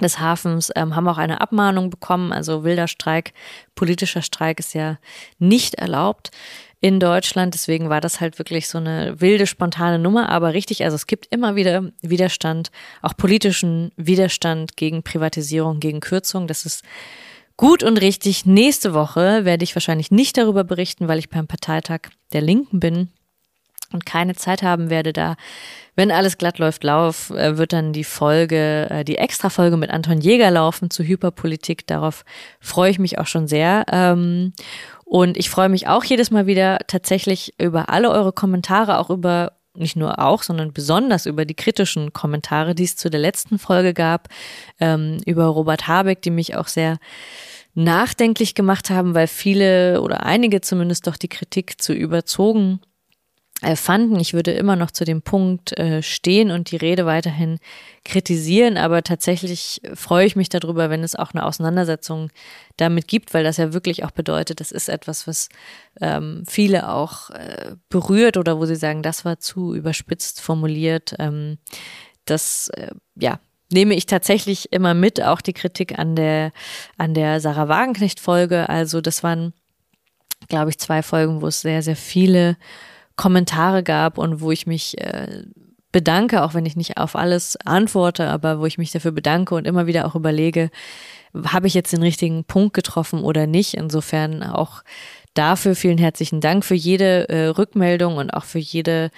des 0.00 0.18
Hafens, 0.18 0.70
ähm, 0.74 0.96
haben 0.96 1.08
auch 1.08 1.18
eine 1.18 1.40
Abmahnung 1.40 1.90
bekommen. 1.90 2.32
Also 2.32 2.64
wilder 2.64 2.88
Streik, 2.88 3.32
politischer 3.74 4.22
Streik 4.22 4.58
ist 4.58 4.74
ja 4.74 4.98
nicht 5.38 5.74
erlaubt 5.74 6.30
in 6.80 7.00
Deutschland. 7.00 7.54
Deswegen 7.54 7.90
war 7.90 8.00
das 8.00 8.20
halt 8.20 8.38
wirklich 8.38 8.68
so 8.68 8.78
eine 8.78 9.20
wilde, 9.20 9.46
spontane 9.46 9.98
Nummer. 9.98 10.30
Aber 10.30 10.54
richtig, 10.54 10.84
also 10.84 10.94
es 10.94 11.06
gibt 11.06 11.26
immer 11.30 11.54
wieder 11.54 11.90
Widerstand, 12.00 12.70
auch 13.02 13.16
politischen 13.16 13.92
Widerstand 13.96 14.76
gegen 14.76 15.02
Privatisierung, 15.02 15.80
gegen 15.80 16.00
Kürzung. 16.00 16.46
Das 16.46 16.64
ist 16.64 16.82
gut 17.56 17.82
und 17.82 18.00
richtig. 18.00 18.46
Nächste 18.46 18.94
Woche 18.94 19.44
werde 19.44 19.64
ich 19.64 19.74
wahrscheinlich 19.74 20.10
nicht 20.10 20.36
darüber 20.36 20.64
berichten, 20.64 21.08
weil 21.08 21.18
ich 21.18 21.30
beim 21.30 21.46
Parteitag 21.46 22.00
der 22.32 22.40
Linken 22.40 22.80
bin 22.80 23.08
und 23.92 24.06
keine 24.06 24.34
Zeit 24.34 24.62
haben 24.62 24.90
werde 24.90 25.12
da. 25.12 25.36
Wenn 25.94 26.10
alles 26.10 26.38
glatt 26.38 26.58
läuft, 26.58 26.84
lauf, 26.84 27.30
äh, 27.30 27.58
wird 27.58 27.72
dann 27.72 27.92
die 27.92 28.04
Folge, 28.04 28.88
äh, 28.90 29.04
die 29.04 29.18
Extra-Folge 29.18 29.76
mit 29.76 29.90
Anton 29.90 30.20
Jäger 30.20 30.50
laufen 30.50 30.90
zu 30.90 31.02
Hyperpolitik. 31.02 31.86
Darauf 31.86 32.24
freue 32.60 32.90
ich 32.90 32.98
mich 32.98 33.18
auch 33.18 33.26
schon 33.26 33.46
sehr. 33.46 33.84
Ähm, 33.92 34.54
und 35.04 35.36
ich 35.36 35.50
freue 35.50 35.68
mich 35.68 35.88
auch 35.88 36.04
jedes 36.04 36.30
Mal 36.30 36.46
wieder 36.46 36.78
tatsächlich 36.86 37.52
über 37.60 37.90
alle 37.90 38.10
eure 38.10 38.32
Kommentare, 38.32 38.98
auch 38.98 39.10
über 39.10 39.52
nicht 39.74 39.96
nur 39.96 40.18
auch, 40.18 40.42
sondern 40.42 40.72
besonders 40.72 41.26
über 41.26 41.44
die 41.44 41.54
kritischen 41.54 42.12
Kommentare, 42.12 42.74
die 42.74 42.84
es 42.84 42.96
zu 42.96 43.10
der 43.10 43.20
letzten 43.20 43.58
Folge 43.58 43.94
gab, 43.94 44.28
ähm, 44.80 45.18
über 45.26 45.46
Robert 45.46 45.88
Habeck, 45.88 46.22
die 46.22 46.30
mich 46.30 46.56
auch 46.56 46.68
sehr 46.68 46.98
nachdenklich 47.74 48.54
gemacht 48.54 48.90
haben, 48.90 49.14
weil 49.14 49.26
viele 49.26 50.02
oder 50.02 50.24
einige 50.24 50.60
zumindest 50.60 51.06
doch 51.06 51.16
die 51.16 51.28
Kritik 51.28 51.80
zu 51.80 51.94
überzogen 51.94 52.80
fanden. 53.76 54.18
Ich 54.18 54.34
würde 54.34 54.50
immer 54.50 54.76
noch 54.76 54.90
zu 54.90 55.04
dem 55.04 55.22
Punkt 55.22 55.78
äh, 55.78 56.02
stehen 56.02 56.50
und 56.50 56.70
die 56.70 56.76
Rede 56.76 57.06
weiterhin 57.06 57.58
kritisieren, 58.04 58.76
aber 58.76 59.02
tatsächlich 59.02 59.80
freue 59.94 60.26
ich 60.26 60.34
mich 60.34 60.48
darüber, 60.48 60.90
wenn 60.90 61.04
es 61.04 61.14
auch 61.14 61.32
eine 61.32 61.46
Auseinandersetzung 61.46 62.30
damit 62.76 63.06
gibt, 63.06 63.32
weil 63.34 63.44
das 63.44 63.58
ja 63.58 63.72
wirklich 63.72 64.04
auch 64.04 64.10
bedeutet, 64.10 64.58
das 64.60 64.72
ist 64.72 64.88
etwas, 64.88 65.28
was 65.28 65.48
ähm, 66.00 66.42
viele 66.48 66.88
auch 66.88 67.30
äh, 67.30 67.76
berührt 67.88 68.36
oder 68.36 68.58
wo 68.58 68.66
sie 68.66 68.76
sagen, 68.76 69.02
das 69.02 69.24
war 69.24 69.38
zu 69.38 69.74
überspitzt 69.74 70.40
formuliert. 70.40 71.14
Ähm, 71.20 71.58
das, 72.24 72.68
äh, 72.70 72.90
ja, 73.14 73.38
nehme 73.70 73.94
ich 73.94 74.06
tatsächlich 74.06 74.72
immer 74.72 74.94
mit, 74.94 75.22
auch 75.22 75.40
die 75.40 75.54
Kritik 75.54 75.98
an 75.98 76.16
der, 76.16 76.52
an 76.98 77.14
der 77.14 77.40
Sarah 77.40 77.68
Wagenknecht-Folge. 77.68 78.68
Also 78.68 79.00
das 79.00 79.22
waren, 79.22 79.52
glaube 80.48 80.70
ich, 80.70 80.78
zwei 80.78 81.02
Folgen, 81.02 81.40
wo 81.40 81.46
es 81.46 81.60
sehr, 81.60 81.82
sehr 81.82 81.96
viele 81.96 82.56
Kommentare 83.16 83.82
gab 83.82 84.18
und 84.18 84.40
wo 84.40 84.50
ich 84.50 84.66
mich 84.66 84.98
äh, 85.00 85.44
bedanke, 85.92 86.42
auch 86.42 86.54
wenn 86.54 86.66
ich 86.66 86.76
nicht 86.76 86.96
auf 86.96 87.14
alles 87.14 87.56
antworte, 87.64 88.28
aber 88.28 88.58
wo 88.58 88.66
ich 88.66 88.78
mich 88.78 88.90
dafür 88.90 89.12
bedanke 89.12 89.54
und 89.54 89.66
immer 89.66 89.86
wieder 89.86 90.06
auch 90.06 90.14
überlege, 90.14 90.70
habe 91.46 91.66
ich 91.66 91.74
jetzt 91.74 91.92
den 91.92 92.02
richtigen 92.02 92.44
Punkt 92.44 92.74
getroffen 92.74 93.22
oder 93.22 93.46
nicht. 93.46 93.74
Insofern 93.74 94.42
auch 94.42 94.82
dafür 95.34 95.74
vielen 95.74 95.98
herzlichen 95.98 96.40
Dank 96.40 96.64
für 96.64 96.74
jede 96.74 97.28
äh, 97.28 97.46
Rückmeldung 97.46 98.16
und 98.16 98.30
auch 98.30 98.44
für 98.44 98.58
jede, 98.58 99.10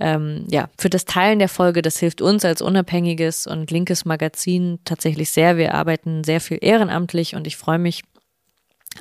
ähm, 0.00 0.46
ja, 0.50 0.68
für 0.78 0.88
das 0.90 1.04
Teilen 1.04 1.38
der 1.38 1.48
Folge. 1.48 1.82
Das 1.82 1.98
hilft 1.98 2.22
uns 2.22 2.44
als 2.44 2.62
unabhängiges 2.62 3.46
und 3.46 3.70
linkes 3.70 4.04
Magazin 4.04 4.78
tatsächlich 4.84 5.30
sehr. 5.30 5.56
Wir 5.56 5.74
arbeiten 5.74 6.24
sehr 6.24 6.40
viel 6.40 6.58
ehrenamtlich 6.60 7.34
und 7.34 7.46
ich 7.46 7.56
freue 7.56 7.78
mich 7.78 8.02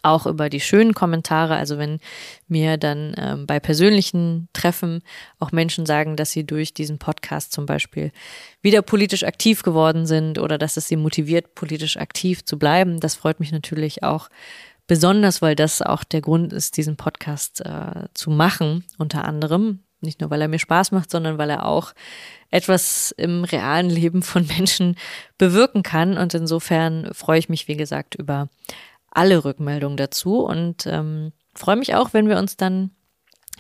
auch 0.04 0.26
über 0.26 0.50
die 0.50 0.60
schönen 0.60 0.94
Kommentare. 0.94 1.56
Also 1.56 1.78
wenn 1.78 2.00
mir 2.48 2.78
dann 2.78 3.14
ähm, 3.18 3.46
bei 3.46 3.60
persönlichen 3.60 4.50
Treffen 4.54 5.02
auch 5.40 5.52
Menschen 5.52 5.86
sagen, 5.86 6.16
dass 6.16 6.32
sie 6.32 6.46
durch 6.46 6.74
diesen 6.74 7.00
Podcast 7.00 7.52
zum 7.52 7.66
Beispiel 7.66 8.12
wieder 8.62 8.82
politisch 8.82 9.24
aktiv 9.24 9.64
geworden 9.64 10.06
sind 10.06 10.40
oder 10.40 10.58
dass 10.58 10.78
es 10.78 10.88
sie 10.88 10.96
motiviert, 10.96 11.56
politisch 11.56 11.98
aktiv 11.98 12.46
zu 12.46 12.58
bleiben, 12.58 13.00
das 13.00 13.16
freut 13.16 13.40
mich 13.40 13.52
natürlich 13.52 14.04
auch 14.04 14.30
besonders, 14.88 15.42
weil 15.42 15.56
das 15.56 15.82
auch 15.82 16.04
der 16.04 16.22
Grund 16.22 16.54
ist, 16.54 16.78
diesen 16.78 16.96
Podcast 16.96 17.62
äh, 17.62 18.08
zu 18.14 18.32
machen, 18.32 18.86
unter 18.98 19.26
anderem. 19.26 19.84
Nicht 20.00 20.22
nur, 20.22 20.30
weil 20.30 20.42
er 20.42 20.48
mir 20.48 20.60
Spaß 20.60 20.92
macht, 20.92 21.10
sondern 21.10 21.40
weil 21.40 21.50
er 21.50 21.66
auch 21.66 21.94
etwas 22.52 23.12
im 23.18 23.44
realen 23.44 23.90
Leben 23.90 24.22
von 24.22 24.46
Menschen 24.58 24.96
bewirken 25.38 25.84
kann. 25.84 26.18
Und 26.18 26.34
insofern 26.34 27.10
freue 27.14 27.40
ich 27.40 27.50
mich, 27.50 27.68
wie 27.68 27.78
gesagt, 27.78 28.16
über 28.16 28.48
alle 29.18 29.44
Rückmeldungen 29.44 29.98
dazu 29.98 30.40
und 30.46 30.86
ähm, 30.86 31.32
freue 31.56 31.76
mich 31.76 31.96
auch, 31.96 32.14
wenn 32.14 32.30
wir 32.30 32.38
uns 32.38 32.56
dann 32.56 32.92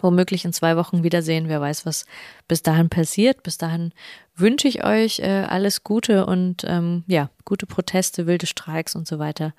womöglich 0.01 0.45
in 0.45 0.53
zwei 0.53 0.78
Wochen 0.78 1.03
wiedersehen. 1.03 1.49
Wer 1.49 1.60
weiß, 1.60 1.86
was 1.88 2.05
bis 2.47 2.62
dahin 2.62 2.89
passiert. 2.89 3.41
Bis 3.41 3.58
dahin 3.58 3.91
wünsche 4.36 4.68
ich 4.68 4.84
euch 4.86 5.20
äh, 5.20 5.45
alles 5.49 5.84
Gute 5.84 6.28
und 6.28 6.64
ähm, 6.68 7.03
ja, 7.08 7.32
gute 7.43 7.66
Proteste, 7.66 8.28
wilde 8.28 8.45
Streiks 8.45 8.95
und 8.95 9.08
so 9.08 9.18
weiter. 9.18 9.53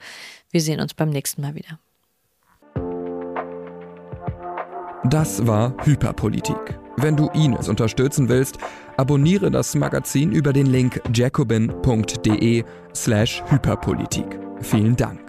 Wir 0.52 0.60
sehen 0.60 0.80
uns 0.80 0.94
beim 0.94 1.10
nächsten 1.10 1.42
Mal 1.42 1.56
wieder. 1.56 1.80
Das 5.04 5.46
war 5.46 5.74
Hyperpolitik. 5.84 6.78
Wenn 6.96 7.16
du 7.16 7.28
Ines 7.30 7.68
unterstützen 7.68 8.28
willst, 8.28 8.58
abonniere 8.96 9.50
das 9.50 9.74
Magazin 9.74 10.30
über 10.30 10.52
den 10.52 10.66
Link 10.66 11.00
jacobin.de 11.12 12.64
slash 12.94 13.42
Hyperpolitik. 13.48 14.38
Vielen 14.60 14.96
Dank. 14.96 15.27